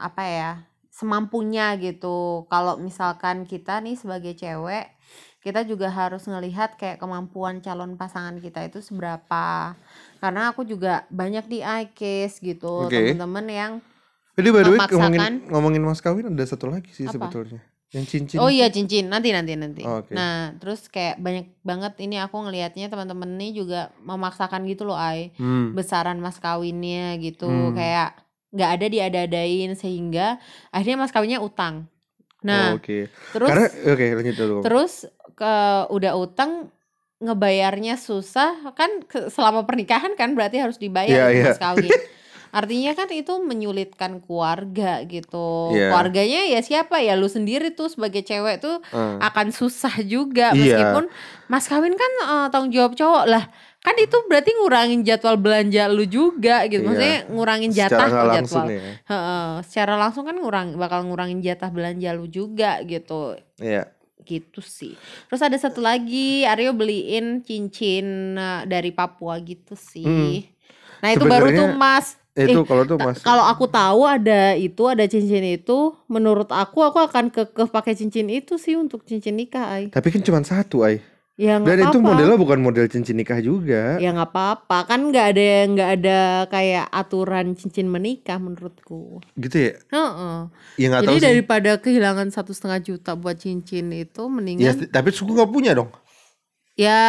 apa 0.00 0.22
ya 0.24 0.50
semampunya 0.88 1.72
gitu. 1.80 2.44
Kalau 2.52 2.76
misalkan 2.76 3.48
kita 3.48 3.80
nih 3.80 3.96
sebagai 3.96 4.36
cewek, 4.36 4.92
kita 5.40 5.64
juga 5.64 5.88
harus 5.88 6.28
ngelihat 6.28 6.76
kayak 6.76 7.00
kemampuan 7.00 7.64
calon 7.64 7.96
pasangan 7.96 8.36
kita 8.38 8.64
itu 8.68 8.78
seberapa. 8.84 9.74
Karena 10.20 10.52
aku 10.52 10.62
juga 10.62 11.08
banyak 11.10 11.48
di 11.48 11.58
eye 11.64 11.90
case 11.92 12.38
gitu 12.38 12.86
Oke. 12.86 12.92
teman-teman 12.94 13.46
yang 13.48 13.72
jadi 14.32 14.48
by 14.48 14.62
the 14.62 14.70
way 14.70 14.80
ngomongin 14.88 15.20
ngomongin 15.46 15.82
mas 15.82 16.00
kawin 16.00 16.24
ada 16.26 16.44
satu 16.44 16.66
lagi 16.66 16.88
sih 16.88 17.04
Apa? 17.04 17.14
sebetulnya 17.18 17.60
yang 17.92 18.04
cincin 18.04 18.40
Oh 18.40 18.48
iya 18.48 18.66
cincin 18.66 19.04
nanti 19.06 19.28
nanti 19.30 19.52
nanti. 19.52 19.84
Oh, 19.84 20.00
oke. 20.00 20.08
Nah 20.10 20.56
terus 20.56 20.88
kayak 20.88 21.20
banyak 21.20 21.52
banget 21.60 21.92
ini 22.00 22.16
aku 22.16 22.40
ngelihatnya 22.40 22.88
teman-teman 22.88 23.28
ini 23.34 23.52
juga 23.52 23.92
memaksakan 24.00 24.64
gitu 24.64 24.82
loh 24.82 24.96
ay 24.96 25.36
Hmm. 25.36 25.76
besaran 25.76 26.16
mas 26.16 26.40
kawinnya 26.40 27.20
gitu 27.20 27.44
Hmm. 27.44 27.76
kayak 27.76 28.16
nggak 28.48 28.70
ada 28.70 28.86
diada-adain 28.88 29.76
sehingga 29.76 30.40
akhirnya 30.68 30.98
mas 30.98 31.12
kawinnya 31.12 31.36
utang. 31.38 31.84
Nah 32.40 32.72
Oh, 32.72 32.80
oke 32.80 33.12
terus 33.30 33.48
karena 33.50 33.66
oke 33.68 34.06
lanjut 34.14 34.36
dulu 34.36 34.56
terus 34.62 34.92
ke 35.30 35.52
udah 35.88 36.12
utang 36.16 36.72
ngebayarnya 37.18 37.94
susah 37.94 38.72
kan 38.72 39.04
ke- 39.04 39.28
selama 39.28 39.62
pernikahan 39.62 40.12
kan 40.14 40.32
berarti 40.32 40.58
harus 40.58 40.74
dibayar 40.76 41.28
itu 41.28 41.38
iya. 41.38 41.44
mas 41.46 41.60
kawin. 41.60 41.92
Artinya 42.52 42.92
kan 42.92 43.08
itu 43.08 43.32
menyulitkan 43.40 44.20
keluarga 44.20 45.00
gitu. 45.02 45.72
Iya. 45.72 45.88
Keluarganya 45.88 46.40
ya 46.46 46.60
siapa 46.60 47.00
ya 47.00 47.16
lu 47.16 47.26
sendiri 47.26 47.72
tuh 47.72 47.88
sebagai 47.88 48.20
cewek 48.20 48.60
tuh 48.60 48.84
Eh. 48.88 49.16
akan 49.18 49.48
susah 49.50 50.04
juga 50.04 50.52
Iya. 50.52 50.76
meskipun 50.76 51.04
mas 51.48 51.64
kawin 51.64 51.92
kan 51.92 52.12
eh, 52.22 52.46
tanggung 52.48 52.70
jawab 52.70 52.92
cowok 52.92 53.24
lah 53.24 53.48
kan 53.82 53.98
itu 53.98 54.14
berarti 54.26 54.54
ngurangin 54.54 55.02
jadwal 55.02 55.34
belanja 55.34 55.88
lu 55.88 56.04
juga 56.04 56.62
gitu 56.66 56.80
Iya. 56.80 56.86
maksudnya 56.86 57.18
ngurangin 57.26 57.70
secara 57.72 57.90
jatah 57.90 58.08
langsung 58.22 58.36
jadwal 58.62 58.68
ya 58.70 58.80
Heeh, 59.02 59.50
secara 59.64 59.94
langsung 59.96 60.24
kan 60.24 60.36
ngurang 60.36 60.68
bakal 60.76 61.00
ngurangin 61.02 61.40
jatah 61.40 61.66
belanja 61.66 62.10
lu 62.12 62.26
juga 62.26 62.78
gitu 62.84 63.34
Iya. 63.58 63.90
gitu 64.22 64.62
sih 64.62 64.94
terus 65.26 65.40
ada 65.40 65.56
satu 65.56 65.80
lagi 65.80 66.44
Aryo 66.44 66.72
beliin 66.72 67.42
cincin 67.42 68.06
eh, 68.34 68.62
dari 68.64 68.92
Papua 68.92 69.40
gitu 69.40 69.74
sih 69.74 70.06
Hmm. 70.06 70.46
nah 71.00 71.10
itu 71.10 71.24
baru 71.24 71.50
tuh 71.50 71.68
mas 71.74 72.21
itu 72.32 72.58
Eh, 72.58 72.64
kalau 72.64 72.82
tuh 72.88 72.96
mas 72.96 73.20
Kalau 73.20 73.44
aku 73.44 73.68
tahu 73.68 74.08
ada 74.08 74.56
itu, 74.56 74.82
ada 74.88 75.04
cincin 75.04 75.44
itu, 75.44 75.92
menurut 76.08 76.48
aku 76.48 76.80
aku 76.80 76.98
akan 76.98 77.28
kekeh 77.28 77.68
pakai 77.68 77.92
cincin 77.92 78.32
itu 78.32 78.56
sih 78.56 78.72
untuk 78.74 79.04
cincin 79.04 79.36
nikah, 79.36 79.68
ay. 79.68 79.92
tapi 79.92 80.08
kan 80.08 80.24
cuma 80.24 80.40
satu 80.42 80.80
ay 80.82 81.04
Ya 81.36 81.56
dan 81.56 81.80
itu 81.80 81.96
apa-apa. 81.96 82.08
modelnya 82.12 82.36
bukan 82.36 82.60
model 82.60 82.86
cincin 82.88 83.16
nikah 83.16 83.40
juga 83.40 83.96
Ya 83.96 84.12
nggak 84.12 84.30
apa-apa, 84.32 84.78
kan 84.84 85.00
nggak 85.08 85.26
ada 85.32 85.42
nggak 85.68 85.90
ada 85.96 86.18
kayak 86.48 86.86
aturan 86.92 87.56
cincin 87.56 87.88
menikah 87.88 88.36
menurutku. 88.36 89.20
gitu 89.34 89.56
ya 89.56 89.72
Heeh. 89.90 90.38
ya 90.76 90.88
tahu 90.92 91.04
Jadi 91.08 91.14
sih 91.16 91.24
daripada 91.24 91.70
kehilangan 91.80 92.28
satu 92.32 92.52
setengah 92.52 92.80
juta 92.80 93.12
buat 93.16 93.36
cincin 93.36 93.92
itu, 93.92 94.22
ya 94.24 94.28
mendingan 94.28 94.88
tapi 94.88 95.08
suku 95.10 95.32
nggak 95.32 95.50
punya 95.50 95.72
dong 95.72 95.88
ya. 96.74 97.02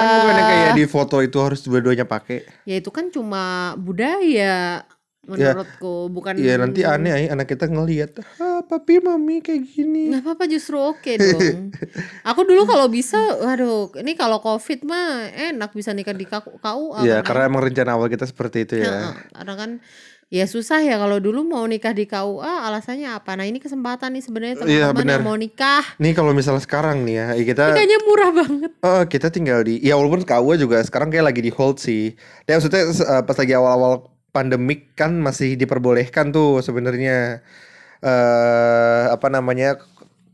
Kan 0.00 0.06
bukannya 0.22 0.44
kayak 0.46 0.70
di 0.78 0.84
foto 0.86 1.16
itu 1.20 1.38
harus 1.42 1.60
dua-duanya 1.66 2.06
pakai. 2.06 2.46
Ya 2.64 2.78
itu 2.78 2.88
kan 2.88 3.10
cuma 3.10 3.74
budaya 3.78 4.86
menurutku, 5.28 6.08
bukan 6.08 6.40
ya 6.40 6.56
nanti 6.56 6.88
aneh 6.88 7.28
anak 7.28 7.52
kita 7.52 7.68
ngelihat 7.68 8.16
ah 8.40 8.64
papi 8.64 8.96
mami 9.04 9.44
kayak 9.44 9.60
gini. 9.68 10.08
Nggak 10.08 10.24
apa-apa 10.24 10.44
justru 10.48 10.80
oke 10.80 11.20
dong. 11.20 11.68
Aku 12.32 12.48
dulu 12.48 12.64
kalau 12.64 12.88
bisa, 12.88 13.20
waduh, 13.36 13.92
ini 14.00 14.16
kalau 14.16 14.40
covid 14.40 14.88
mah 14.88 15.28
enak 15.28 15.76
bisa 15.76 15.92
nikah 15.92 16.16
di. 16.16 16.24
KUA 16.24 17.04
ya 17.04 17.20
kan, 17.20 17.28
karena 17.28 17.42
emang 17.52 17.62
rencana 17.68 18.00
awal 18.00 18.08
kita 18.08 18.24
seperti 18.24 18.64
itu 18.64 18.80
ya. 18.80 19.12
Karena 19.36 19.54
kan 19.56 19.70
ya 20.28 20.44
susah 20.44 20.84
ya 20.84 21.00
kalau 21.00 21.16
dulu 21.16 21.40
mau 21.42 21.64
nikah 21.64 21.90
di 21.90 22.04
KUA 22.04 22.68
alasannya 22.68 23.08
apa? 23.10 23.32
Nah 23.32 23.48
ini 23.48 23.56
kesempatan 23.56 24.12
nih 24.12 24.20
sebenarnya 24.20 24.54
Iya, 24.60 24.92
teman-teman 24.92 25.08
yang 25.08 25.20
benar. 25.20 25.20
mau 25.24 25.36
nikah. 25.36 25.84
nih 25.96 26.12
kalau 26.12 26.36
misalnya 26.36 26.60
sekarang 26.60 27.02
nih 27.02 27.14
ya 27.16 27.26
kita 27.48 27.64
Nikahnya 27.72 27.98
murah 28.04 28.30
banget. 28.36 28.70
Oh, 28.80 29.02
kita 29.04 29.28
tinggal 29.28 29.64
di 29.64 29.80
ya 29.80 29.96
walaupun 29.96 30.22
KUA 30.22 30.54
juga 30.58 30.84
sekarang 30.84 31.08
kayak 31.08 31.32
lagi 31.32 31.40
di 31.40 31.48
hold 31.48 31.80
sih. 31.80 32.12
Ya 32.44 32.60
maksudnya 32.60 32.84
eh, 32.86 33.22
pas 33.24 33.36
lagi 33.36 33.52
awal-awal 33.52 34.04
pandemik 34.28 34.92
kan 34.92 35.16
masih 35.16 35.56
diperbolehkan 35.56 36.28
tuh 36.28 36.60
sebenarnya 36.60 37.40
eh 37.98 39.04
apa 39.08 39.26
namanya 39.28 39.80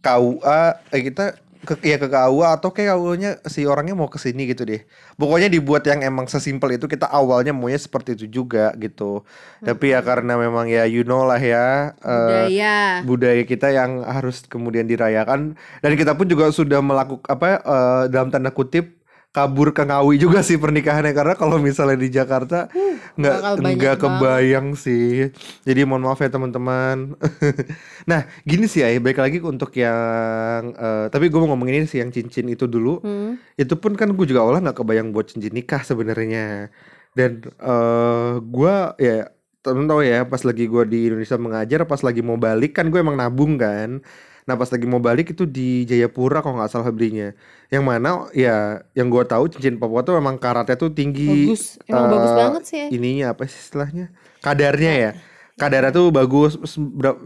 KUA 0.02 0.60
eh, 0.90 1.02
kita 1.02 1.38
ke 1.64 1.74
ya 1.80 1.96
ke 1.96 2.06
KUA 2.06 2.48
atau 2.60 2.70
kayak 2.70 2.94
KUA-nya 2.94 3.30
si 3.48 3.64
orangnya 3.64 3.96
mau 3.96 4.06
ke 4.06 4.20
sini 4.20 4.46
gitu 4.46 4.62
deh. 4.68 4.84
Pokoknya 5.16 5.48
dibuat 5.48 5.82
yang 5.88 6.04
emang 6.04 6.28
sesimpel 6.30 6.76
itu 6.76 6.86
kita 6.86 7.08
awalnya 7.08 7.56
maunya 7.56 7.80
seperti 7.80 8.14
itu 8.20 8.40
juga 8.40 8.76
gitu. 8.76 9.24
Tapi 9.64 9.96
ya 9.96 10.04
karena 10.04 10.36
memang 10.36 10.68
ya 10.68 10.84
you 10.84 11.02
know 11.02 11.24
lah 11.24 11.40
ya 11.40 11.96
eh, 11.98 12.20
Budaya. 12.46 12.76
budaya 13.02 13.42
kita 13.48 13.72
yang 13.72 14.04
harus 14.04 14.44
kemudian 14.44 14.84
dirayakan 14.84 15.56
dan 15.82 15.92
kita 15.96 16.12
pun 16.14 16.28
juga 16.28 16.52
sudah 16.52 16.78
melakukan 16.84 17.26
apa 17.26 17.46
eh, 17.58 18.02
dalam 18.12 18.28
tanda 18.28 18.52
kutip 18.52 19.03
kabur 19.34 19.74
ke 19.74 19.82
Ngawi 19.82 20.14
juga 20.22 20.46
sih 20.46 20.54
pernikahannya 20.54 21.10
karena 21.10 21.34
kalau 21.34 21.58
misalnya 21.58 21.98
di 21.98 22.06
Jakarta 22.06 22.70
nggak 23.18 23.58
nggak 23.58 23.96
banget. 23.98 23.98
kebayang 23.98 24.68
sih. 24.78 25.34
Jadi 25.66 25.80
mohon 25.82 26.06
maaf 26.06 26.22
ya 26.22 26.30
teman-teman. 26.30 27.18
Nah 28.10 28.28
gini 28.46 28.68
sih 28.70 28.84
ya 28.84 28.94
baik 29.00 29.18
lagi 29.18 29.38
untuk 29.42 29.74
yang 29.74 30.76
eh, 30.76 31.06
tapi 31.10 31.32
gue 31.32 31.40
mau 31.42 31.50
ngomongin 31.50 31.82
ini 31.82 31.88
sih 31.90 31.98
yang 31.98 32.14
cincin 32.14 32.46
itu 32.46 32.70
dulu. 32.70 33.02
Hmm. 33.02 33.34
itu 33.58 33.74
pun 33.74 33.98
kan 33.98 34.12
gue 34.14 34.26
juga 34.28 34.46
awalnya 34.46 34.70
nggak 34.70 34.78
kebayang 34.86 35.10
buat 35.10 35.26
cincin 35.34 35.50
nikah 35.50 35.82
sebenarnya. 35.82 36.70
Dan 37.18 37.42
eh 37.42 38.32
gue 38.38 38.74
ya 39.02 39.34
temen 39.64 39.88
tau 39.88 40.04
ya 40.04 40.28
pas 40.28 40.44
lagi 40.44 40.68
gue 40.68 40.82
di 40.86 40.98
Indonesia 41.10 41.40
mengajar 41.40 41.80
pas 41.88 42.00
lagi 42.04 42.20
mau 42.20 42.36
balik 42.36 42.76
kan 42.76 42.92
gue 42.92 43.00
emang 43.00 43.16
nabung 43.16 43.56
kan 43.56 44.04
nah 44.44 44.60
pas 44.60 44.68
lagi 44.68 44.84
mau 44.84 45.00
balik 45.00 45.32
itu 45.32 45.48
di 45.48 45.88
Jayapura 45.88 46.44
kalau 46.44 46.60
nggak 46.60 46.68
salah 46.68 46.92
belinya 46.92 47.32
yang 47.72 47.80
mana 47.80 48.28
ya 48.36 48.84
yang 48.92 49.08
gue 49.08 49.24
tahu 49.24 49.48
cincin 49.48 49.80
Papua 49.80 50.04
tuh 50.04 50.20
memang 50.20 50.36
karatnya 50.36 50.76
tuh 50.76 50.92
tinggi 50.92 51.48
Bagus, 51.48 51.80
emang 51.88 52.04
eh, 52.04 52.10
bagus 52.12 52.32
banget 52.36 52.62
sih. 52.68 52.76
ya. 52.76 52.86
ininya 52.92 53.26
apa 53.32 53.48
sih 53.48 53.56
istilahnya 53.56 54.12
kadarnya 54.44 54.92
ya 54.92 55.10
kadarnya 55.54 55.94
tuh 55.94 56.10
bagus 56.10 56.58
eh, 56.58 57.16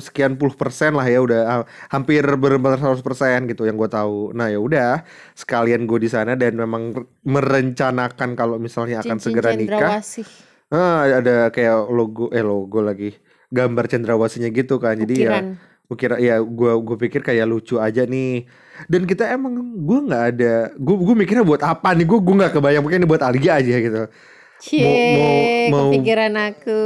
sekian 0.00 0.38
puluh 0.38 0.54
persen 0.54 0.94
lah 0.94 1.04
ya 1.04 1.18
udah 1.20 1.40
ah, 1.44 1.62
hampir 1.90 2.22
benar-benar 2.22 2.78
100 2.78 3.02
persen 3.02 3.38
gitu 3.50 3.66
yang 3.66 3.74
gue 3.74 3.90
tahu 3.90 4.30
nah 4.32 4.46
ya 4.46 4.62
udah 4.62 5.02
sekalian 5.34 5.84
gue 5.84 5.98
di 6.00 6.08
sana 6.08 6.32
dan 6.38 6.54
memang 6.54 6.94
merencanakan 7.26 8.38
kalau 8.38 8.56
misalnya 8.56 9.02
akan 9.02 9.18
Cincin 9.18 9.36
segera 9.36 9.50
nikah 9.58 10.00
cendrawasih. 10.00 10.26
ah, 10.70 11.02
ada 11.18 11.36
kayak 11.50 11.90
logo 11.90 12.30
eh 12.30 12.40
logo 12.46 12.78
lagi 12.78 13.18
gambar 13.50 13.84
cendrawasinya 13.90 14.48
gitu 14.54 14.78
kan 14.78 14.94
jadi 14.98 15.14
ya 15.14 15.30
Ukiran. 15.30 15.46
Gue 15.84 15.96
kira 15.96 16.16
ya 16.16 16.40
gue 16.40 16.72
gue 16.80 16.96
pikir 16.96 17.20
kayak 17.20 17.44
lucu 17.44 17.76
aja 17.76 18.08
nih 18.08 18.48
dan 18.88 19.04
kita 19.04 19.28
emang 19.28 19.52
gue 19.76 19.98
nggak 20.08 20.24
ada 20.32 20.54
gue 20.74 20.96
gue 20.96 21.14
mikirnya 21.14 21.44
buat 21.44 21.60
apa 21.60 21.92
nih 21.92 22.08
gue 22.08 22.18
gue 22.18 22.34
nggak 22.40 22.52
kebayang 22.56 22.82
mungkin 22.82 23.04
ini 23.04 23.08
buat 23.08 23.20
Alia 23.20 23.60
aja 23.60 23.76
gitu 23.78 24.02
Cie, 24.64 25.68
mau- 25.68 25.92
kepikiran 25.92 26.32
aku. 26.40 26.80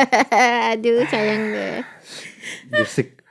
Aduh, 0.74 1.08
sayang 1.08 1.40
deh. 1.54 1.80
berisik 2.68 3.22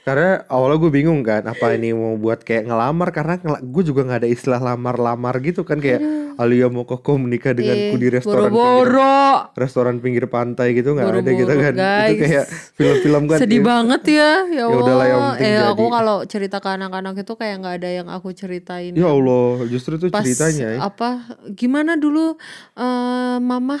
Karena 0.00 0.42
awalnya 0.48 0.80
gue 0.80 0.90
bingung 0.90 1.20
kan, 1.20 1.44
apa 1.44 1.76
ini 1.76 1.92
mau 1.92 2.16
buat 2.16 2.40
kayak 2.40 2.66
ngelamar 2.66 3.12
karena 3.12 3.34
gue 3.60 3.82
juga 3.84 4.00
nggak 4.02 4.24
ada 4.24 4.28
istilah 4.28 4.56
lamar-lamar 4.58 5.36
gitu 5.40 5.60
kan 5.62 5.76
kayak 5.76 6.00
Alia 6.34 6.72
mau 6.72 6.88
kok 6.88 7.04
menikah 7.12 7.52
denganku 7.52 7.94
Ih, 7.94 8.00
di 8.00 8.08
restoran 8.08 8.48
pinggir, 8.48 8.88
boro-boro 8.88 9.52
restoran 9.54 10.00
pinggir 10.00 10.24
pantai 10.24 10.72
gitu 10.72 10.96
nggak 10.96 11.20
ada 11.20 11.30
gitu 11.30 11.52
kan. 11.52 11.74
Itu 11.76 11.84
guys. 11.84 12.16
kayak 12.16 12.44
film-film 12.72 13.22
kan. 13.28 13.38
sedih 13.38 13.60
ya. 13.60 13.66
banget 13.66 14.02
ya 14.08 14.30
ya 14.48 14.56
Ya 14.56 14.64
Allah 14.64 14.80
udahlah, 14.80 15.06
yang 15.06 15.20
penting 15.28 15.44
eh 15.46 15.60
aku 15.60 15.84
jadi. 15.84 15.92
kalau 15.92 16.16
cerita 16.24 16.56
ke 16.58 16.68
anak-anak 16.70 17.14
itu 17.18 17.32
kayak 17.36 17.54
nggak 17.60 17.74
ada 17.76 17.88
yang 17.92 18.08
aku 18.08 18.28
ceritain 18.32 18.92
Ya 18.94 19.04
Allah, 19.06 19.46
justru 19.66 19.92
itu 19.94 20.08
pas 20.08 20.24
ceritanya. 20.24 20.68
ya. 20.74 20.80
apa 20.80 21.10
gimana 21.52 21.94
dulu 21.94 22.40
eh 22.74 23.36
mama 23.38 23.76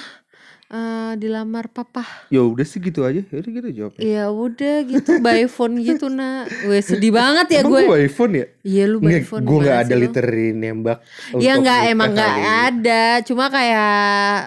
eh, 0.70 0.86
dilamar 1.14 1.66
papa 1.66 2.06
Ya 2.28 2.40
udah 2.40 2.62
sih 2.62 2.78
gitu 2.78 3.02
aja. 3.02 3.20
Ya 3.20 3.36
udah 3.36 3.50
gitu 3.52 3.68
jawabnya. 3.72 4.00
ya 4.00 4.24
udah 4.28 4.76
gitu 4.84 5.10
by 5.18 5.44
phone 5.52 5.74
gitu 5.78 6.06
nak 6.06 6.46
gue 6.46 6.78
sedih 6.80 7.10
banget 7.10 7.46
ya 7.50 7.60
Emang 7.60 7.70
gue 7.72 7.82
gue 7.84 7.98
iPhone 8.02 8.32
ya? 8.32 8.46
iya 8.62 8.84
lu 8.86 8.98
by 8.98 9.20
phone 9.20 9.42
gue 9.42 9.58
nggak 9.58 9.78
ada 9.82 9.94
literary 9.94 10.48
nembak. 10.52 10.98
Ya 11.34 11.54
untuk 11.54 11.64
nggak 11.64 11.80
emang 11.88 12.10
nggak 12.12 12.36
ada, 12.64 13.02
cuma 13.22 13.44
kayak 13.46 13.92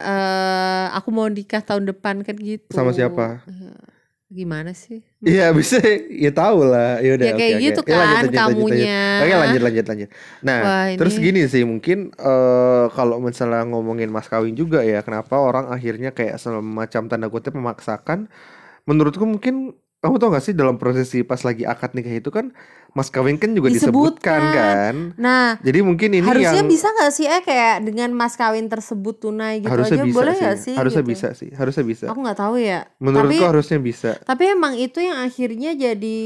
eh 0.01 0.85
aku 0.93 1.09
mau 1.09 1.27
nikah 1.27 1.59
tahun 1.59 1.83
depan 1.85 2.21
kan 2.21 2.35
gitu. 2.35 2.69
Sama 2.69 2.89
siapa? 2.89 3.43
Eh, 3.43 3.91
Gimana 4.33 4.73
sih? 4.73 5.05
Iya 5.21 5.53
bisa 5.53 5.77
ya 6.09 6.31
tahu 6.33 6.65
lah 6.65 6.97
ya 6.99 7.11
udah 7.15 7.27
Ya 7.29 7.33
kayak 7.37 7.53
oke, 7.53 7.63
gitu 7.63 7.79
oke. 7.79 7.91
Ya, 7.93 7.95
lanjut, 7.95 8.09
kan 8.09 8.17
lanjut, 8.17 8.33
lanjut, 8.33 8.41
kamunya. 8.41 8.81
lanjut. 9.05 9.21
Oke 9.23 9.33
lanjut 9.37 9.61
lanjut 9.61 9.85
lanjut 9.85 10.09
nah 10.41 10.59
Wah, 10.65 10.85
terus 10.97 11.15
ini- 11.15 11.23
gini 11.29 11.41
sih 11.45 11.63
mungkin 11.63 11.97
eh 12.11 12.85
kalau 12.91 13.15
misalnya 13.21 13.61
ngomongin 13.69 14.09
mas 14.09 14.25
kawin 14.25 14.57
juga 14.57 14.81
ya 14.81 15.05
kenapa 15.05 15.37
orang 15.37 15.69
akhirnya 15.69 16.09
kayak 16.11 16.41
semacam 16.41 17.01
tanda 17.05 17.27
kutip 17.29 17.53
memaksakan 17.53 18.25
menurutku 18.83 19.23
mungkin 19.23 19.77
kamu 20.01 20.15
tau 20.19 20.35
gak 20.35 20.43
sih 20.43 20.51
dalam 20.51 20.75
prosesi 20.75 21.23
pas 21.23 21.39
lagi 21.39 21.63
akad 21.63 21.95
nikah 21.95 22.11
itu 22.11 22.27
kan 22.27 22.51
mas 22.93 23.09
kawin 23.09 23.35
kan 23.35 23.51
juga 23.51 23.69
disebutkan, 23.69 24.21
Disebutkan. 24.21 24.53
kan 24.53 24.95
Nah, 25.17 25.57
jadi 25.59 25.81
mungkin 25.81 26.13
ini 26.13 26.21
harusnya 26.21 26.61
yang 26.61 26.69
bisa 26.69 26.87
nggak 26.87 27.11
sih 27.11 27.25
eh 27.25 27.41
kayak 27.41 27.81
dengan 27.83 28.13
mas 28.13 28.37
kawin 28.37 28.69
tersebut 28.69 29.17
tunai 29.17 29.59
gitu 29.59 29.69
harusnya 29.69 29.97
aja 29.97 30.05
bisa 30.05 30.15
boleh 30.15 30.33
sih 30.33 30.41
nggak 30.41 30.57
sih? 30.61 30.75
harusnya 30.77 31.03
gitu? 31.03 31.11
bisa 31.11 31.27
sih 31.33 31.49
harusnya 31.51 31.83
bisa 31.83 32.05
Aku 32.07 32.19
nggak 32.21 32.37
tahu 32.37 32.55
ya. 32.57 32.79
menurutku 32.97 33.33
tapi 33.33 33.49
harusnya 33.49 33.79
bisa 33.79 34.11
tapi 34.21 34.43
emang 34.47 34.73
itu 34.77 34.97
yang 34.97 35.17
akhirnya 35.19 35.73
jadi 35.73 36.21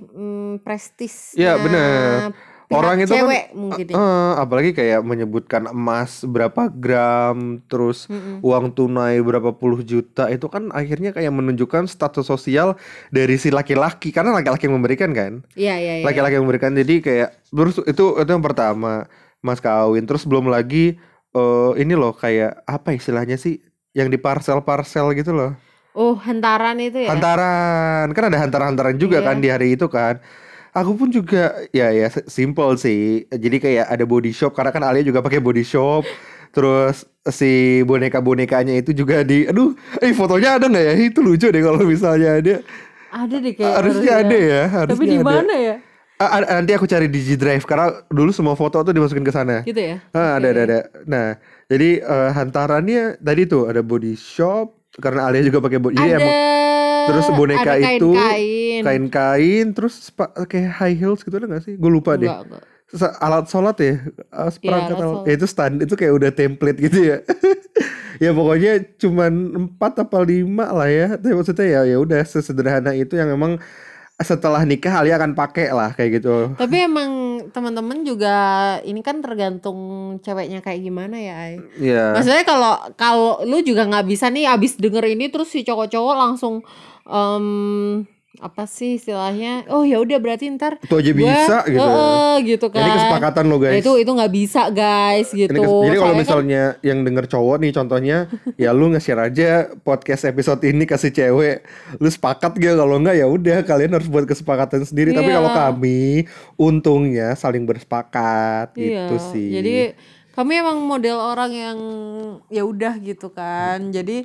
mm, 0.00 0.64
prestis. 0.64 1.36
Iya, 1.36 1.56
bener. 1.56 2.32
Orang 2.72 2.96
itu 2.96 3.08
kan, 3.08 3.18
cewek 3.20 3.44
mungkin 3.52 3.84
ya. 3.84 3.94
Eh, 3.94 4.32
apalagi 4.36 4.70
kayak 4.70 5.00
menyebutkan 5.00 5.62
emas 5.66 6.22
berapa 6.22 6.68
gram, 6.68 7.38
terus 7.66 8.06
Mm-mm. 8.06 8.40
uang 8.40 8.70
tunai 8.70 9.18
berapa 9.18 9.52
puluh 9.52 9.80
juta 9.80 10.26
itu 10.26 10.46
kan 10.46 10.68
akhirnya 10.70 11.10
kayak 11.10 11.30
menunjukkan 11.30 11.84
status 11.84 12.24
sosial 12.24 12.74
dari 13.08 13.36
si 13.36 13.48
laki-laki 13.48 14.08
karena 14.08 14.32
laki-laki 14.32 14.66
yang 14.66 14.76
memberikan 14.76 15.10
kan, 15.10 15.32
Iya 15.52 15.76
iya 15.76 15.92
iya. 15.98 16.04
laki-laki 16.04 16.34
yang 16.34 16.44
memberikan 16.44 16.72
jadi 16.72 16.94
kayak 16.98 17.28
terus 17.48 17.76
itu 17.78 18.04
itu 18.16 18.28
yang 18.28 18.40
pertama 18.40 19.04
mas 19.38 19.58
kawin 19.58 20.02
terus 20.02 20.22
belum 20.22 20.46
lagi 20.46 20.96
eh 21.30 21.70
ini 21.76 21.92
loh 21.92 22.12
kayak 22.12 22.62
apa 22.62 22.92
istilahnya 22.92 23.34
sih 23.34 23.58
yang 23.90 24.06
di 24.06 24.16
parcel-parcel 24.16 25.12
gitu 25.12 25.32
loh 25.32 25.52
Oh, 25.92 26.16
hantaran 26.16 26.80
itu 26.80 27.04
ya. 27.04 27.12
hantaran 27.12 28.08
kan 28.12 28.32
ada 28.32 28.40
hantaran-hantaran 28.40 28.96
juga 28.96 29.20
Iya. 29.20 29.26
kan 29.28 29.36
di 29.38 29.48
hari 29.48 29.76
itu 29.76 29.84
kan 29.86 30.24
aku 30.72 30.92
pun 30.96 31.08
juga 31.12 31.52
ya 31.70 31.92
ya 31.92 32.08
simple 32.26 32.76
sih 32.80 33.28
jadi 33.28 33.56
kayak 33.60 33.86
ada 33.92 34.04
body 34.08 34.32
shop 34.32 34.56
karena 34.56 34.72
kan 34.72 34.82
Alia 34.82 35.04
juga 35.04 35.20
pakai 35.20 35.38
body 35.38 35.64
shop 35.64 36.04
terus 36.52 37.04
si 37.28 37.80
boneka 37.84 38.20
bonekanya 38.20 38.76
itu 38.76 38.92
juga 38.92 39.20
di 39.24 39.44
aduh 39.48 39.72
eh 40.00 40.12
fotonya 40.12 40.56
ada 40.56 40.66
nggak 40.68 40.84
ya 40.84 40.94
itu 40.98 41.20
lucu 41.20 41.48
deh 41.48 41.62
kalau 41.62 41.80
misalnya 41.84 42.40
ada 42.40 42.56
Ada 43.12 43.36
deh 43.44 43.52
kayak 43.52 43.74
harusnya 43.76 44.12
ada 44.24 44.36
ya 44.36 44.62
harusnya 44.72 44.96
Tapi 44.96 45.12
di 45.12 45.18
ada. 45.20 45.28
mana 45.28 45.54
ya? 45.60 45.76
Nanti 46.22 46.70
aku 46.72 46.86
cari 46.88 47.10
di 47.12 47.20
G 47.20 47.34
Drive 47.36 47.66
karena 47.68 47.92
dulu 48.08 48.30
semua 48.32 48.54
foto 48.56 48.80
tuh 48.80 48.94
dimasukin 48.94 49.20
ke 49.26 49.32
sana 49.34 49.60
Gitu 49.68 49.76
ya? 49.76 49.96
Ah, 50.16 50.40
ada 50.40 50.48
Oke. 50.48 50.54
ada 50.56 50.62
ada 50.64 50.78
nah 51.04 51.26
jadi 51.68 52.00
eh, 52.00 52.30
hantarannya 52.32 53.20
tadi 53.20 53.42
tuh 53.44 53.68
ada 53.68 53.84
body 53.84 54.16
shop 54.16 54.72
karena 54.96 55.28
Alia 55.28 55.44
juga 55.44 55.60
pakai 55.60 55.76
body 55.76 55.96
jadi 56.00 56.10
Ada. 56.16 56.20
emang 56.24 56.36
terus 57.08 57.26
boneka 57.32 57.70
ada 57.72 57.88
itu 57.96 58.10
kain-kain. 58.84 59.66
terus 59.72 60.10
kayak 60.46 60.70
high 60.78 60.96
heels 60.96 61.22
gitu 61.22 61.34
ada 61.36 61.46
gak 61.48 61.64
sih? 61.64 61.74
Gue 61.78 61.90
lupa 61.90 62.14
deh. 62.14 62.28
Enggak, 62.28 63.12
Alat 63.24 63.48
sholat 63.48 63.76
ya, 63.80 63.94
Ah, 64.28 64.52
seperangkat 64.52 64.92
alat 64.92 65.00
alat. 65.00 65.08
sholat. 65.08 65.24
Ya, 65.24 65.32
itu 65.32 65.46
stand 65.48 65.76
itu 65.80 65.94
kayak 65.96 66.12
udah 66.12 66.30
template 66.30 66.78
gitu 66.78 66.98
ya. 67.00 67.16
ya 68.24 68.30
pokoknya 68.36 68.72
cuman 69.00 69.32
empat 69.56 69.92
apa 70.04 70.18
lima 70.20 70.68
lah 70.68 70.88
ya. 70.92 71.16
Tapi 71.16 71.32
maksudnya 71.32 71.64
ya 71.64 71.80
ya 71.88 71.96
udah 71.96 72.20
sesederhana 72.20 72.92
itu 72.92 73.16
yang 73.16 73.32
memang 73.32 73.56
setelah 74.20 74.62
nikah 74.62 75.02
Alia 75.02 75.16
akan 75.16 75.32
pakai 75.32 75.72
lah 75.72 75.96
kayak 75.96 76.20
gitu. 76.20 76.52
Tapi 76.54 76.84
emang 76.84 77.10
teman-teman 77.50 78.06
juga 78.06 78.36
ini 78.86 79.02
kan 79.02 79.18
tergantung 79.18 79.78
ceweknya 80.22 80.62
kayak 80.62 80.80
gimana 80.86 81.16
ya, 81.18 81.34
Ay. 81.34 81.54
Iya. 81.80 82.14
Maksudnya 82.14 82.44
kalau 82.46 82.74
kalau 82.94 83.32
lu 83.42 83.58
juga 83.66 83.88
nggak 83.88 84.06
bisa 84.06 84.30
nih 84.30 84.46
abis 84.46 84.78
denger 84.78 85.10
ini 85.10 85.26
terus 85.32 85.50
si 85.50 85.66
cowok-cowok 85.66 86.14
langsung 86.14 86.62
em, 87.08 88.06
apa 88.38 88.64
sih 88.64 88.96
istilahnya? 88.96 89.68
Oh 89.68 89.84
ya 89.84 90.00
udah 90.00 90.16
berarti 90.16 90.48
ntar 90.50 90.80
Itu 90.80 90.96
aja 90.96 91.10
gua- 91.10 91.20
bisa 91.20 91.56
gitu. 91.64 91.84
Heeh, 91.84 92.34
gitu 92.48 92.66
kan. 92.68 92.80
Ini 92.80 92.90
kesepakatan 92.96 93.44
lo 93.44 93.52
Nah, 93.52 93.60
guys. 93.62 93.80
itu 93.80 93.92
itu 93.94 94.10
nggak 94.10 94.32
bisa 94.32 94.62
guys 94.68 95.28
gitu. 95.30 95.52
Ini 95.52 95.60
kes- 95.60 95.84
jadi 95.84 95.96
kalau 95.98 96.14
kan- 96.14 96.20
misalnya 96.20 96.62
yang 96.80 96.98
denger 97.02 97.24
cowok 97.28 97.56
nih 97.58 97.72
contohnya 97.72 98.16
ya 98.62 98.70
lu 98.70 98.88
nge-share 98.88 99.20
aja 99.22 99.50
podcast 99.78 100.22
episode 100.24 100.62
ini 100.62 100.82
kasih 100.82 101.10
cewek 101.10 101.60
lu 101.96 102.08
sepakat 102.08 102.54
gak 102.54 102.72
kalau 102.74 102.96
enggak 102.96 103.14
ya 103.14 103.26
udah 103.26 103.58
kalian 103.62 103.92
harus 103.92 104.08
buat 104.08 104.24
kesepakatan 104.24 104.80
sendiri 104.82 105.12
tapi 105.12 105.28
Iya. 105.28 105.36
kalau 105.36 105.50
kami 105.52 106.24
untungnya 106.56 107.34
saling 107.34 107.62
bersepakat 107.62 108.72
gitu 108.74 108.88
Iya, 109.12 109.28
sih 109.28 109.48
Jadi 109.52 109.76
kami 110.30 110.56
emang 110.56 110.80
model 110.80 111.20
orang 111.20 111.52
yang 111.52 111.78
ya 112.48 112.64
udah 112.64 112.96
gitu 112.96 113.28
kan. 113.28 113.92
Jadi 113.92 114.24